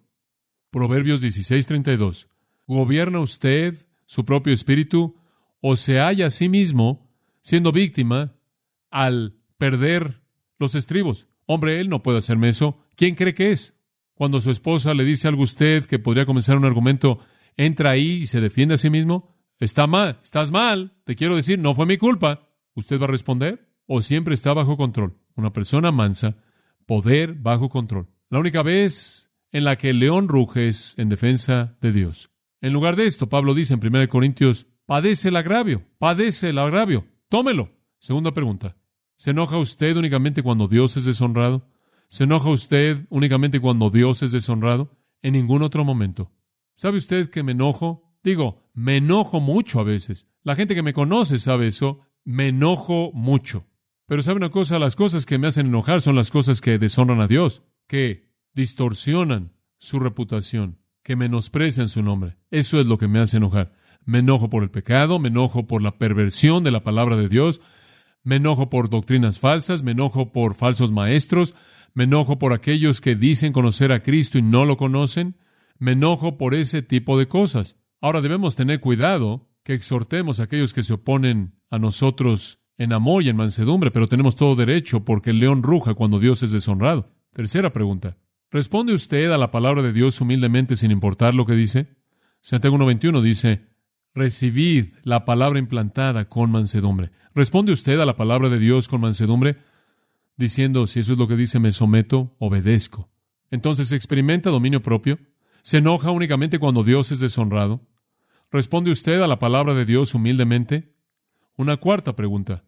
Proverbios 0.70 1.20
16:32. 1.22 2.28
¿Gobierna 2.66 3.20
usted 3.20 3.74
su 4.06 4.24
propio 4.24 4.52
espíritu 4.52 5.16
o 5.60 5.76
se 5.76 5.98
halla 5.98 6.26
a 6.26 6.30
sí 6.30 6.48
mismo 6.48 7.10
siendo 7.40 7.72
víctima 7.72 8.34
al 8.90 9.36
perder 9.56 10.22
los 10.58 10.74
estribos? 10.74 11.28
Hombre, 11.46 11.80
él 11.80 11.88
no 11.88 12.02
puede 12.02 12.18
hacerme 12.18 12.50
eso. 12.50 12.78
¿Quién 12.94 13.14
cree 13.14 13.34
que 13.34 13.52
es? 13.52 13.74
Cuando 14.14 14.40
su 14.40 14.50
esposa 14.50 14.94
le 14.94 15.04
dice 15.04 15.28
algo 15.28 15.42
a 15.42 15.44
usted 15.44 15.84
que 15.86 15.98
podría 15.98 16.26
comenzar 16.26 16.58
un 16.58 16.64
argumento, 16.64 17.20
entra 17.56 17.90
ahí 17.90 18.22
y 18.22 18.26
se 18.26 18.40
defiende 18.40 18.74
a 18.74 18.78
sí 18.78 18.90
mismo. 18.90 19.34
Está 19.58 19.86
mal, 19.86 20.20
estás 20.22 20.50
mal. 20.50 20.92
Te 21.04 21.16
quiero 21.16 21.36
decir, 21.36 21.58
no 21.58 21.74
fue 21.74 21.86
mi 21.86 21.96
culpa. 21.96 22.48
¿Usted 22.74 23.00
va 23.00 23.04
a 23.04 23.08
responder? 23.08 23.68
¿O 23.86 24.02
siempre 24.02 24.34
está 24.34 24.52
bajo 24.52 24.76
control? 24.76 25.16
Una 25.34 25.52
persona 25.52 25.90
mansa, 25.90 26.36
poder 26.84 27.34
bajo 27.34 27.68
control. 27.68 28.08
La 28.30 28.38
única 28.38 28.62
vez 28.62 29.30
en 29.52 29.64
la 29.64 29.76
que 29.76 29.88
el 29.88 30.00
león 30.00 30.28
ruge 30.28 30.68
es 30.68 30.94
en 30.98 31.08
defensa 31.08 31.78
de 31.80 31.92
Dios. 31.92 32.30
En 32.60 32.74
lugar 32.74 32.94
de 32.94 33.06
esto, 33.06 33.30
Pablo 33.30 33.54
dice 33.54 33.72
en 33.72 33.80
1 33.82 34.06
Corintios, 34.10 34.66
padece 34.84 35.28
el 35.28 35.36
agravio, 35.36 35.86
padece 35.98 36.50
el 36.50 36.58
agravio, 36.58 37.06
tómelo. 37.30 37.72
Segunda 37.98 38.34
pregunta, 38.34 38.76
¿se 39.16 39.30
enoja 39.30 39.56
usted 39.56 39.96
únicamente 39.96 40.42
cuando 40.42 40.68
Dios 40.68 40.98
es 40.98 41.06
deshonrado? 41.06 41.70
¿Se 42.08 42.24
enoja 42.24 42.50
usted 42.50 43.06
únicamente 43.08 43.60
cuando 43.60 43.88
Dios 43.88 44.22
es 44.22 44.32
deshonrado? 44.32 44.90
En 45.22 45.32
ningún 45.32 45.62
otro 45.62 45.84
momento. 45.84 46.30
¿Sabe 46.74 46.98
usted 46.98 47.30
que 47.30 47.42
me 47.42 47.52
enojo? 47.52 48.14
Digo, 48.22 48.70
me 48.74 48.98
enojo 48.98 49.40
mucho 49.40 49.80
a 49.80 49.84
veces. 49.84 50.26
La 50.42 50.54
gente 50.54 50.74
que 50.74 50.82
me 50.82 50.92
conoce 50.92 51.38
sabe 51.38 51.66
eso. 51.66 52.00
Me 52.24 52.48
enojo 52.48 53.10
mucho. 53.14 53.66
Pero 54.06 54.22
sabe 54.22 54.36
una 54.36 54.50
cosa, 54.50 54.78
las 54.78 54.96
cosas 54.96 55.26
que 55.26 55.38
me 55.38 55.48
hacen 55.48 55.66
enojar 55.66 56.02
son 56.02 56.14
las 56.14 56.30
cosas 56.30 56.60
que 56.60 56.78
deshonran 56.78 57.20
a 57.20 57.26
Dios, 57.26 57.62
que 57.88 58.30
distorsionan 58.54 59.52
su 59.78 59.98
reputación, 59.98 60.78
que 61.02 61.16
menosprecian 61.16 61.88
su 61.88 62.02
nombre. 62.02 62.36
Eso 62.50 62.78
es 62.78 62.86
lo 62.86 62.98
que 62.98 63.08
me 63.08 63.18
hace 63.18 63.38
enojar. 63.38 63.72
Me 64.04 64.20
enojo 64.20 64.48
por 64.48 64.62
el 64.62 64.70
pecado, 64.70 65.18
me 65.18 65.28
enojo 65.28 65.66
por 65.66 65.82
la 65.82 65.98
perversión 65.98 66.62
de 66.62 66.70
la 66.70 66.84
palabra 66.84 67.16
de 67.16 67.28
Dios, 67.28 67.60
me 68.22 68.36
enojo 68.36 68.70
por 68.70 68.90
doctrinas 68.90 69.38
falsas, 69.38 69.82
me 69.82 69.92
enojo 69.92 70.32
por 70.32 70.54
falsos 70.54 70.92
maestros, 70.92 71.54
me 71.94 72.04
enojo 72.04 72.38
por 72.38 72.52
aquellos 72.52 73.00
que 73.00 73.16
dicen 73.16 73.52
conocer 73.52 73.90
a 73.90 74.02
Cristo 74.02 74.38
y 74.38 74.42
no 74.42 74.64
lo 74.64 74.76
conocen, 74.76 75.36
me 75.78 75.92
enojo 75.92 76.36
por 76.36 76.54
ese 76.54 76.82
tipo 76.82 77.18
de 77.18 77.26
cosas. 77.26 77.76
Ahora 78.00 78.20
debemos 78.20 78.54
tener 78.54 78.80
cuidado 78.80 79.48
que 79.62 79.74
exhortemos 79.74 80.40
a 80.40 80.44
aquellos 80.44 80.72
que 80.72 80.82
se 80.82 80.92
oponen 80.94 81.58
a 81.70 81.78
nosotros 81.78 82.60
en 82.76 82.92
amor 82.92 83.22
y 83.22 83.28
en 83.28 83.36
mansedumbre, 83.36 83.90
pero 83.90 84.08
tenemos 84.08 84.36
todo 84.36 84.56
derecho 84.56 85.04
porque 85.04 85.30
el 85.30 85.40
león 85.40 85.62
ruja 85.62 85.94
cuando 85.94 86.18
Dios 86.18 86.42
es 86.42 86.52
deshonrado. 86.52 87.17
Tercera 87.32 87.72
pregunta. 87.72 88.16
¿Responde 88.50 88.94
usted 88.94 89.30
a 89.30 89.38
la 89.38 89.50
palabra 89.50 89.82
de 89.82 89.92
Dios 89.92 90.20
humildemente 90.20 90.76
sin 90.76 90.90
importar 90.90 91.34
lo 91.34 91.44
que 91.44 91.54
dice? 91.54 91.96
Santiago 92.40 92.78
1.21 92.78 93.20
dice, 93.20 93.68
recibid 94.14 94.94
la 95.02 95.24
palabra 95.24 95.58
implantada 95.58 96.28
con 96.28 96.50
mansedumbre. 96.50 97.10
¿Responde 97.34 97.72
usted 97.72 98.00
a 98.00 98.06
la 98.06 98.16
palabra 98.16 98.48
de 98.48 98.58
Dios 98.58 98.88
con 98.88 99.02
mansedumbre? 99.02 99.58
Diciendo, 100.36 100.86
si 100.86 101.00
eso 101.00 101.12
es 101.12 101.18
lo 101.18 101.28
que 101.28 101.36
dice, 101.36 101.58
me 101.58 101.72
someto, 101.72 102.34
obedezco. 102.38 103.10
Entonces, 103.50 103.92
¿experimenta 103.92 104.50
dominio 104.50 104.82
propio? 104.82 105.18
¿Se 105.62 105.78
enoja 105.78 106.10
únicamente 106.10 106.58
cuando 106.58 106.84
Dios 106.84 107.12
es 107.12 107.20
deshonrado? 107.20 107.86
¿Responde 108.50 108.90
usted 108.90 109.20
a 109.20 109.26
la 109.26 109.38
palabra 109.38 109.74
de 109.74 109.84
Dios 109.84 110.14
humildemente? 110.14 110.94
Una 111.56 111.76
cuarta 111.76 112.16
pregunta. 112.16 112.64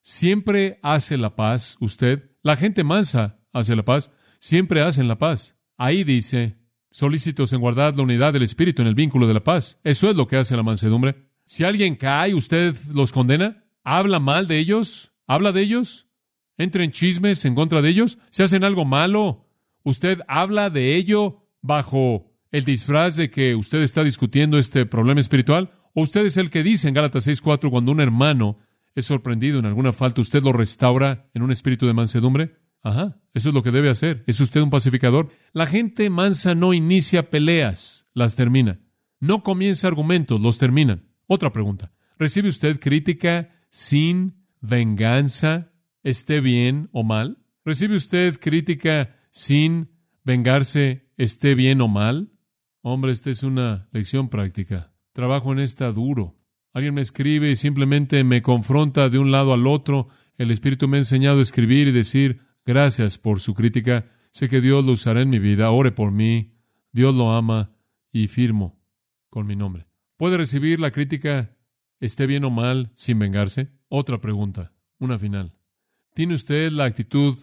¿Siempre 0.00 0.80
hace 0.82 1.16
la 1.16 1.36
paz 1.36 1.76
usted? 1.80 2.32
La 2.42 2.56
gente 2.56 2.82
mansa 2.82 3.41
hace 3.52 3.76
la 3.76 3.84
paz 3.84 4.10
siempre 4.42 4.82
hacen 4.82 5.06
la 5.06 5.18
paz. 5.18 5.54
Ahí 5.76 6.02
dice, 6.02 6.56
solícitos 6.90 7.52
en 7.52 7.60
guardar 7.60 7.96
la 7.96 8.02
unidad 8.02 8.32
del 8.32 8.42
Espíritu 8.42 8.82
en 8.82 8.88
el 8.88 8.96
vínculo 8.96 9.28
de 9.28 9.34
la 9.34 9.44
paz. 9.44 9.78
Eso 9.84 10.10
es 10.10 10.16
lo 10.16 10.26
que 10.26 10.36
hace 10.36 10.56
la 10.56 10.64
mansedumbre. 10.64 11.28
Si 11.46 11.62
alguien 11.62 11.94
cae, 11.94 12.34
¿usted 12.34 12.76
los 12.92 13.12
condena? 13.12 13.64
¿Habla 13.84 14.18
mal 14.18 14.48
de 14.48 14.58
ellos? 14.58 15.12
¿Habla 15.28 15.52
de 15.52 15.62
ellos? 15.62 16.08
¿Entra 16.58 16.82
en 16.82 16.90
chismes 16.90 17.44
en 17.44 17.54
contra 17.54 17.82
de 17.82 17.90
ellos? 17.90 18.18
¿Se 18.30 18.42
hacen 18.42 18.64
algo 18.64 18.84
malo? 18.84 19.48
¿Usted 19.84 20.20
habla 20.26 20.70
de 20.70 20.96
ello 20.96 21.46
bajo 21.60 22.32
el 22.50 22.64
disfraz 22.64 23.14
de 23.16 23.30
que 23.30 23.54
usted 23.54 23.82
está 23.82 24.02
discutiendo 24.02 24.58
este 24.58 24.86
problema 24.86 25.20
espiritual? 25.20 25.70
¿O 25.94 26.02
usted 26.02 26.26
es 26.26 26.36
el 26.36 26.50
que 26.50 26.64
dice 26.64 26.88
en 26.88 26.94
Gálatas 26.94 27.28
6.4 27.28 27.70
cuando 27.70 27.92
un 27.92 28.00
hermano 28.00 28.58
es 28.96 29.06
sorprendido 29.06 29.60
en 29.60 29.66
alguna 29.66 29.92
falta, 29.92 30.20
usted 30.20 30.42
lo 30.42 30.52
restaura 30.52 31.30
en 31.32 31.42
un 31.42 31.52
espíritu 31.52 31.86
de 31.86 31.94
mansedumbre? 31.94 32.61
Ajá, 32.82 33.20
eso 33.32 33.48
es 33.50 33.54
lo 33.54 33.62
que 33.62 33.70
debe 33.70 33.88
hacer. 33.88 34.24
¿Es 34.26 34.40
usted 34.40 34.60
un 34.60 34.70
pacificador? 34.70 35.30
La 35.52 35.66
gente 35.66 36.10
mansa 36.10 36.54
no 36.54 36.74
inicia 36.74 37.30
peleas, 37.30 38.06
las 38.12 38.36
termina. 38.36 38.80
No 39.20 39.42
comienza 39.42 39.86
argumentos, 39.86 40.40
los 40.40 40.58
terminan. 40.58 41.08
Otra 41.26 41.52
pregunta. 41.52 41.92
¿Recibe 42.18 42.48
usted 42.48 42.80
crítica 42.80 43.50
sin 43.70 44.46
venganza, 44.60 45.72
esté 46.02 46.40
bien 46.40 46.88
o 46.92 47.04
mal? 47.04 47.38
¿Recibe 47.64 47.94
usted 47.94 48.38
crítica 48.40 49.16
sin 49.30 49.90
vengarse, 50.24 51.10
esté 51.16 51.54
bien 51.54 51.80
o 51.80 51.88
mal? 51.88 52.32
Hombre, 52.80 53.12
esta 53.12 53.30
es 53.30 53.44
una 53.44 53.88
lección 53.92 54.28
práctica. 54.28 54.92
Trabajo 55.12 55.52
en 55.52 55.60
esta 55.60 55.92
duro. 55.92 56.36
Alguien 56.72 56.94
me 56.94 57.00
escribe 57.00 57.50
y 57.50 57.56
simplemente 57.56 58.24
me 58.24 58.42
confronta 58.42 59.08
de 59.08 59.18
un 59.18 59.30
lado 59.30 59.52
al 59.52 59.66
otro. 59.66 60.08
El 60.36 60.50
Espíritu 60.50 60.88
me 60.88 60.96
ha 60.96 61.00
enseñado 61.00 61.38
a 61.38 61.42
escribir 61.42 61.88
y 61.88 61.92
decir, 61.92 62.40
Gracias 62.64 63.18
por 63.18 63.40
su 63.40 63.54
crítica. 63.54 64.06
Sé 64.30 64.48
que 64.48 64.60
Dios 64.60 64.84
lo 64.84 64.92
usará 64.92 65.20
en 65.20 65.30
mi 65.30 65.38
vida. 65.38 65.70
Ore 65.70 65.92
por 65.92 66.10
mí. 66.10 66.54
Dios 66.92 67.14
lo 67.14 67.32
ama 67.32 67.72
y 68.12 68.28
firmo 68.28 68.80
con 69.30 69.46
mi 69.46 69.56
nombre. 69.56 69.86
¿Puede 70.16 70.36
recibir 70.36 70.78
la 70.78 70.90
crítica, 70.90 71.56
esté 71.98 72.26
bien 72.26 72.44
o 72.44 72.50
mal, 72.50 72.92
sin 72.94 73.18
vengarse? 73.18 73.72
Otra 73.88 74.20
pregunta, 74.20 74.72
una 74.98 75.18
final. 75.18 75.54
¿Tiene 76.14 76.34
usted 76.34 76.70
la 76.70 76.84
actitud 76.84 77.36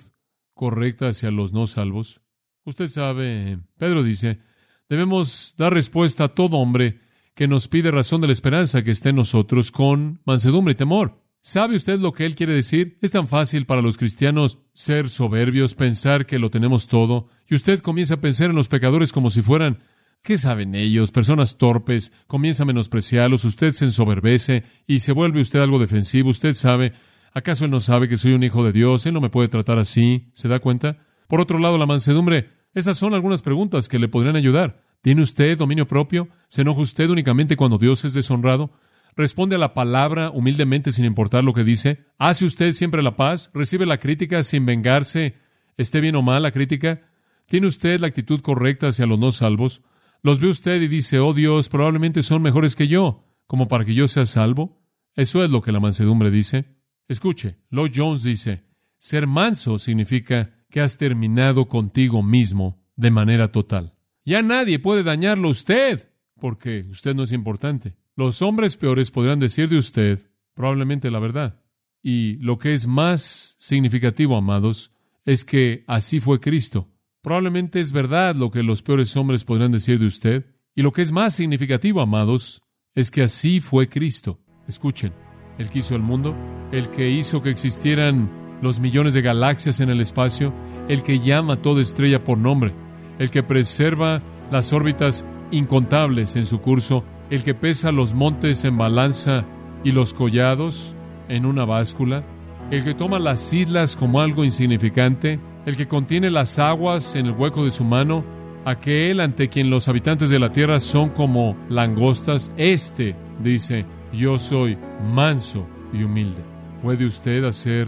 correcta 0.53 1.09
hacia 1.09 1.31
los 1.31 1.51
no 1.51 1.67
salvos? 1.67 2.21
Usted 2.63 2.87
sabe, 2.87 3.59
Pedro 3.77 4.03
dice, 4.03 4.39
debemos 4.87 5.55
dar 5.57 5.73
respuesta 5.73 6.25
a 6.25 6.27
todo 6.29 6.57
hombre 6.57 7.01
que 7.33 7.47
nos 7.47 7.67
pide 7.67 7.89
razón 7.89 8.21
de 8.21 8.27
la 8.27 8.33
esperanza 8.33 8.83
que 8.83 8.91
esté 8.91 9.09
en 9.09 9.15
nosotros 9.15 9.71
con 9.71 10.21
mansedumbre 10.25 10.73
y 10.73 10.75
temor. 10.75 11.23
¿Sabe 11.41 11.75
usted 11.75 11.99
lo 11.99 12.11
que 12.11 12.25
él 12.25 12.35
quiere 12.35 12.53
decir? 12.53 12.97
Es 13.01 13.11
tan 13.11 13.27
fácil 13.27 13.65
para 13.65 13.81
los 13.81 13.97
cristianos 13.97 14.59
ser 14.73 15.09
soberbios, 15.09 15.73
pensar 15.73 16.25
que 16.25 16.37
lo 16.37 16.49
tenemos 16.49 16.87
todo, 16.87 17.29
y 17.47 17.55
usted 17.55 17.79
comienza 17.79 18.15
a 18.15 18.21
pensar 18.21 18.49
en 18.49 18.55
los 18.55 18.67
pecadores 18.67 19.13
como 19.13 19.29
si 19.29 19.41
fueran, 19.41 19.79
¿qué 20.21 20.37
saben 20.37 20.75
ellos? 20.75 21.11
Personas 21.11 21.57
torpes, 21.57 22.11
comienza 22.27 22.63
a 22.63 22.65
menospreciarlos, 22.65 23.45
usted 23.45 23.73
se 23.73 23.85
ensoberbece 23.85 24.63
y 24.85 24.99
se 24.99 25.13
vuelve 25.13 25.39
usted 25.39 25.61
algo 25.61 25.79
defensivo, 25.79 26.29
usted 26.29 26.55
sabe, 26.55 26.93
¿acaso 27.33 27.63
él 27.63 27.71
no 27.71 27.79
sabe 27.79 28.09
que 28.09 28.17
soy 28.17 28.33
un 28.33 28.43
hijo 28.43 28.63
de 28.65 28.73
Dios? 28.73 29.05
Él 29.05 29.13
no 29.13 29.21
me 29.21 29.29
puede 29.29 29.47
tratar 29.47 29.79
así, 29.79 30.31
¿se 30.33 30.49
da 30.49 30.59
cuenta? 30.59 30.97
Por 31.27 31.39
otro 31.39 31.57
lado, 31.57 31.77
la 31.77 31.85
mansedumbre, 31.85 32.49
esas 32.73 32.97
son 32.97 33.13
algunas 33.13 33.41
preguntas 33.41 33.87
que 33.87 33.97
le 33.97 34.09
podrían 34.09 34.35
ayudar. 34.35 34.83
¿Tiene 35.01 35.21
usted 35.21 35.57
dominio 35.57 35.87
propio? 35.87 36.27
¿Se 36.49 36.61
enoja 36.61 36.81
usted 36.81 37.09
únicamente 37.09 37.55
cuando 37.55 37.77
Dios 37.77 38.03
es 38.03 38.13
deshonrado? 38.13 38.71
Responde 39.19 39.57
a 39.57 39.59
la 39.59 39.73
palabra 39.73 40.31
humildemente 40.31 40.93
sin 40.93 41.03
importar 41.03 41.43
lo 41.43 41.53
que 41.53 41.65
dice, 41.65 42.05
hace 42.17 42.45
usted 42.45 42.71
siempre 42.71 43.03
la 43.03 43.17
paz, 43.17 43.51
recibe 43.53 43.85
la 43.85 43.97
crítica 43.97 44.43
sin 44.43 44.65
vengarse, 44.65 45.35
esté 45.75 45.99
bien 45.99 46.15
o 46.15 46.21
mal 46.21 46.41
la 46.41 46.51
crítica, 46.51 47.01
tiene 47.45 47.67
usted 47.67 47.99
la 47.99 48.07
actitud 48.07 48.39
correcta 48.39 48.87
hacia 48.87 49.05
los 49.05 49.19
no 49.19 49.33
salvos, 49.33 49.81
los 50.23 50.39
ve 50.39 50.47
usted 50.47 50.81
y 50.81 50.87
dice, 50.87 51.19
oh 51.19 51.33
Dios, 51.33 51.67
probablemente 51.67 52.23
son 52.23 52.41
mejores 52.41 52.77
que 52.77 52.87
yo, 52.87 53.25
como 53.45 53.67
para 53.67 53.83
que 53.83 53.93
yo 53.93 54.07
sea 54.07 54.25
salvo. 54.25 54.81
Eso 55.15 55.43
es 55.43 55.51
lo 55.51 55.61
que 55.61 55.73
la 55.73 55.81
mansedumbre 55.81 56.31
dice. 56.31 56.77
Escuche, 57.09 57.57
Lloyd 57.71 57.91
Jones 57.93 58.23
dice, 58.23 58.63
ser 58.99 59.27
manso 59.27 59.79
significa 59.79 60.63
que 60.69 60.79
has 60.79 60.97
terminado 60.97 61.67
contigo 61.67 62.23
mismo 62.23 62.81
de 62.95 63.11
manera 63.11 63.51
total. 63.51 63.95
Ya 64.23 64.41
nadie 64.43 64.79
puede 64.79 65.03
dañarlo 65.03 65.49
a 65.49 65.51
usted, 65.51 66.09
porque 66.39 66.85
usted 66.89 67.15
no 67.15 67.23
es 67.23 67.33
importante. 67.33 67.97
Los 68.19 68.41
hombres 68.41 68.75
peores 68.75 69.11
podrán 69.11 69.39
decir 69.39 69.69
de 69.69 69.77
usted 69.77 70.19
probablemente 70.53 71.09
la 71.09 71.19
verdad. 71.19 71.61
Y 72.03 72.35
lo 72.41 72.57
que 72.57 72.73
es 72.73 72.85
más 72.85 73.55
significativo, 73.59 74.35
amados, 74.35 74.91
es 75.23 75.45
que 75.45 75.85
así 75.87 76.19
fue 76.19 76.41
Cristo. 76.41 76.89
Probablemente 77.21 77.79
es 77.79 77.93
verdad 77.93 78.35
lo 78.35 78.51
que 78.51 78.61
los 78.61 78.81
peores 78.81 79.15
hombres 79.15 79.45
podrán 79.45 79.71
decir 79.71 79.99
de 79.99 80.05
usted. 80.05 80.45
Y 80.75 80.81
lo 80.81 80.91
que 80.91 81.01
es 81.01 81.13
más 81.13 81.33
significativo, 81.33 82.01
amados, 82.01 82.61
es 82.93 83.09
que 83.09 83.23
así 83.23 83.61
fue 83.61 83.87
Cristo. 83.87 84.41
Escuchen, 84.67 85.13
el 85.57 85.69
que 85.69 85.79
hizo 85.79 85.95
el 85.95 86.01
mundo, 86.01 86.35
el 86.73 86.89
que 86.89 87.09
hizo 87.09 87.41
que 87.41 87.51
existieran 87.51 88.29
los 88.61 88.81
millones 88.81 89.13
de 89.13 89.21
galaxias 89.21 89.79
en 89.79 89.91
el 89.91 90.01
espacio, 90.01 90.53
el 90.89 91.03
que 91.03 91.19
llama 91.19 91.53
a 91.53 91.61
toda 91.61 91.81
estrella 91.81 92.21
por 92.25 92.37
nombre, 92.37 92.73
el 93.17 93.31
que 93.31 93.43
preserva 93.43 94.21
las 94.51 94.73
órbitas 94.73 95.25
incontables 95.51 96.35
en 96.35 96.45
su 96.45 96.59
curso, 96.59 97.05
el 97.29 97.43
que 97.43 97.53
pesa 97.53 97.91
los 97.91 98.13
montes 98.13 98.63
en 98.63 98.77
balanza 98.77 99.45
y 99.83 99.91
los 99.91 100.13
collados 100.13 100.95
en 101.27 101.45
una 101.45 101.65
báscula, 101.65 102.23
el 102.71 102.83
que 102.83 102.93
toma 102.93 103.19
las 103.19 103.53
islas 103.53 103.95
como 103.95 104.21
algo 104.21 104.43
insignificante, 104.43 105.39
el 105.65 105.77
que 105.77 105.87
contiene 105.87 106.29
las 106.29 106.59
aguas 106.59 107.15
en 107.15 107.27
el 107.27 107.31
hueco 107.33 107.65
de 107.65 107.71
su 107.71 107.83
mano, 107.83 108.23
aquel 108.65 109.19
ante 109.19 109.49
quien 109.49 109.69
los 109.69 109.87
habitantes 109.87 110.29
de 110.29 110.39
la 110.39 110.51
tierra 110.51 110.79
son 110.79 111.09
como 111.09 111.55
langostas, 111.69 112.51
este 112.57 113.15
dice, 113.39 113.85
yo 114.13 114.37
soy 114.37 114.77
manso 115.13 115.65
y 115.93 116.03
humilde. 116.03 116.43
¿Puede 116.81 117.05
usted 117.05 117.43
hacer 117.43 117.87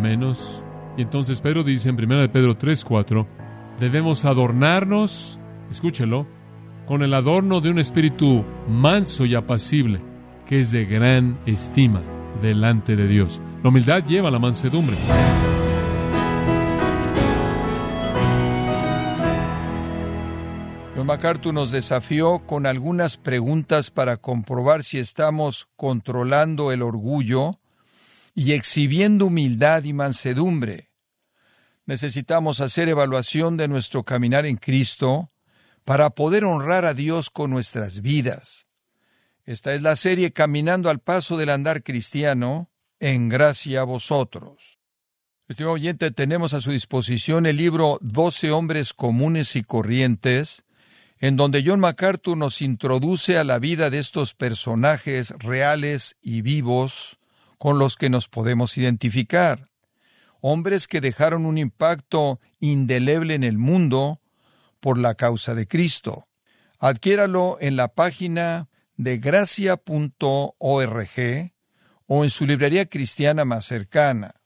menos? 0.00 0.62
Y 0.96 1.02
entonces 1.02 1.40
Pedro 1.40 1.64
dice 1.64 1.88
en 1.88 1.96
1 1.96 2.20
de 2.20 2.28
Pedro 2.28 2.56
3:4, 2.56 3.26
debemos 3.80 4.24
adornarnos, 4.24 5.38
escúchelo, 5.70 6.26
con 6.86 7.02
el 7.02 7.14
adorno 7.14 7.60
de 7.60 7.70
un 7.70 7.78
espíritu 7.78 8.44
manso 8.68 9.24
y 9.24 9.34
apacible, 9.34 10.00
que 10.46 10.60
es 10.60 10.70
de 10.70 10.84
gran 10.84 11.38
estima 11.46 12.02
delante 12.42 12.96
de 12.96 13.08
Dios. 13.08 13.40
La 13.62 13.70
humildad 13.70 14.04
lleva 14.04 14.28
a 14.28 14.30
la 14.30 14.38
mansedumbre. 14.38 14.96
John 20.94 21.06
MacArthur 21.06 21.52
nos 21.52 21.70
desafió 21.70 22.40
con 22.40 22.66
algunas 22.66 23.16
preguntas 23.16 23.90
para 23.90 24.16
comprobar 24.18 24.84
si 24.84 24.98
estamos 24.98 25.68
controlando 25.76 26.70
el 26.70 26.82
orgullo 26.82 27.60
y 28.34 28.52
exhibiendo 28.52 29.26
humildad 29.26 29.84
y 29.84 29.92
mansedumbre. 29.92 30.90
Necesitamos 31.86 32.60
hacer 32.60 32.88
evaluación 32.88 33.56
de 33.56 33.68
nuestro 33.68 34.04
caminar 34.04 34.46
en 34.46 34.56
Cristo 34.56 35.30
para 35.84 36.10
poder 36.10 36.44
honrar 36.44 36.84
a 36.84 36.94
Dios 36.94 37.30
con 37.30 37.50
nuestras 37.50 38.00
vidas. 38.00 38.66
Esta 39.44 39.74
es 39.74 39.82
la 39.82 39.96
serie 39.96 40.32
Caminando 40.32 40.88
al 40.88 41.00
Paso 41.00 41.36
del 41.36 41.50
Andar 41.50 41.82
Cristiano, 41.82 42.70
en 43.00 43.28
gracia 43.28 43.82
a 43.82 43.84
vosotros. 43.84 44.78
Estimado 45.46 45.74
oyente, 45.74 46.10
tenemos 46.10 46.54
a 46.54 46.62
su 46.62 46.70
disposición 46.70 47.44
el 47.44 47.58
libro 47.58 47.98
Doce 48.00 48.50
hombres 48.50 48.94
comunes 48.94 49.56
y 49.56 49.62
corrientes, 49.62 50.64
en 51.18 51.36
donde 51.36 51.62
John 51.64 51.80
MacArthur 51.80 52.38
nos 52.38 52.62
introduce 52.62 53.36
a 53.36 53.44
la 53.44 53.58
vida 53.58 53.90
de 53.90 53.98
estos 53.98 54.32
personajes 54.32 55.30
reales 55.38 56.16
y 56.22 56.40
vivos 56.40 57.18
con 57.58 57.78
los 57.78 57.96
que 57.96 58.08
nos 58.08 58.28
podemos 58.28 58.78
identificar. 58.78 59.68
Hombres 60.40 60.88
que 60.88 61.02
dejaron 61.02 61.44
un 61.44 61.58
impacto 61.58 62.40
indeleble 62.58 63.34
en 63.34 63.44
el 63.44 63.58
mundo 63.58 64.22
por 64.84 64.98
la 64.98 65.14
causa 65.14 65.54
de 65.54 65.66
Cristo. 65.66 66.28
Adquiéralo 66.78 67.56
en 67.62 67.74
la 67.74 67.88
página 67.94 68.68
de 68.98 69.16
gracia.org 69.16 69.80
o 72.06 72.22
en 72.22 72.28
su 72.28 72.44
librería 72.44 72.84
cristiana 72.84 73.46
más 73.46 73.64
cercana. 73.64 74.42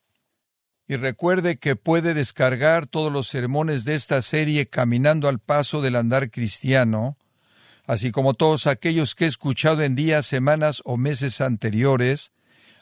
Y 0.87 0.95
recuerde 0.95 1.59
que 1.59 1.75
puede 1.75 2.15
descargar 2.15 2.87
todos 2.87 3.13
los 3.13 3.27
sermones 3.27 3.85
de 3.85 3.97
esta 3.97 4.23
serie 4.23 4.69
Caminando 4.69 5.27
al 5.27 5.41
Paso 5.41 5.83
del 5.83 5.97
Andar 5.97 6.31
Cristiano, 6.31 7.19
así 7.85 8.13
como 8.13 8.35
todos 8.35 8.69
aquellos 8.69 9.17
que 9.17 9.25
he 9.25 9.29
escuchado 9.29 9.83
en 9.83 9.97
días, 9.97 10.25
semanas 10.25 10.83
o 10.85 10.97
meses 10.97 11.41
anteriores, 11.41 12.31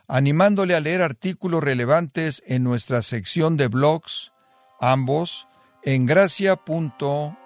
animándole 0.08 0.74
a 0.74 0.80
leer 0.80 1.00
artículos 1.00 1.64
relevantes 1.64 2.42
en 2.46 2.64
nuestra 2.64 3.02
sección 3.02 3.56
de 3.56 3.68
blogs, 3.68 4.32
ambos 4.78 5.48
en 5.82 6.04
gracia.org. 6.04 7.45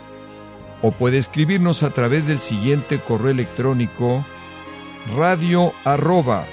o 0.81 0.91
puede 0.91 1.17
escribirnos 1.17 1.83
a 1.83 1.91
través 1.91 2.27
del 2.27 2.39
siguiente 2.39 2.99
correo 2.99 3.31
electrónico 3.31 4.25
radio 5.15 5.73
arroba 5.83 6.45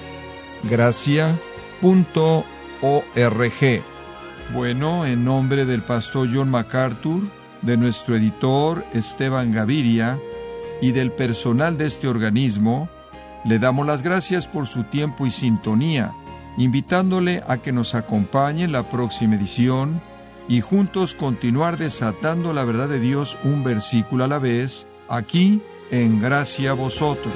gracia 0.64 1.38
punto 1.80 2.44
org. 2.80 3.82
Bueno, 4.52 5.04
en 5.04 5.24
nombre 5.24 5.64
del 5.66 5.82
pastor 5.82 6.28
John 6.32 6.50
MacArthur, 6.50 7.22
de 7.62 7.76
nuestro 7.76 8.16
editor 8.16 8.84
Esteban 8.92 9.52
Gaviria 9.52 10.18
y 10.80 10.92
del 10.92 11.12
personal 11.12 11.76
de 11.76 11.86
este 11.86 12.08
organismo, 12.08 12.88
le 13.44 13.58
damos 13.58 13.86
las 13.86 14.02
gracias 14.02 14.46
por 14.46 14.66
su 14.66 14.84
tiempo 14.84 15.26
y 15.26 15.30
sintonía, 15.30 16.12
invitándole 16.56 17.42
a 17.46 17.58
que 17.58 17.72
nos 17.72 17.94
acompañe 17.94 18.64
en 18.64 18.72
la 18.72 18.88
próxima 18.88 19.36
edición 19.36 20.00
y 20.48 20.60
juntos 20.62 21.14
continuar 21.14 21.76
desatando 21.76 22.52
la 22.52 22.64
verdad 22.64 22.88
de 22.88 23.00
Dios 23.00 23.38
un 23.44 23.62
versículo 23.62 24.24
a 24.24 24.28
la 24.28 24.38
vez, 24.38 24.88
aquí 25.08 25.60
en 25.90 26.20
Gracia 26.20 26.70
a 26.70 26.74
Vosotros. 26.74 27.34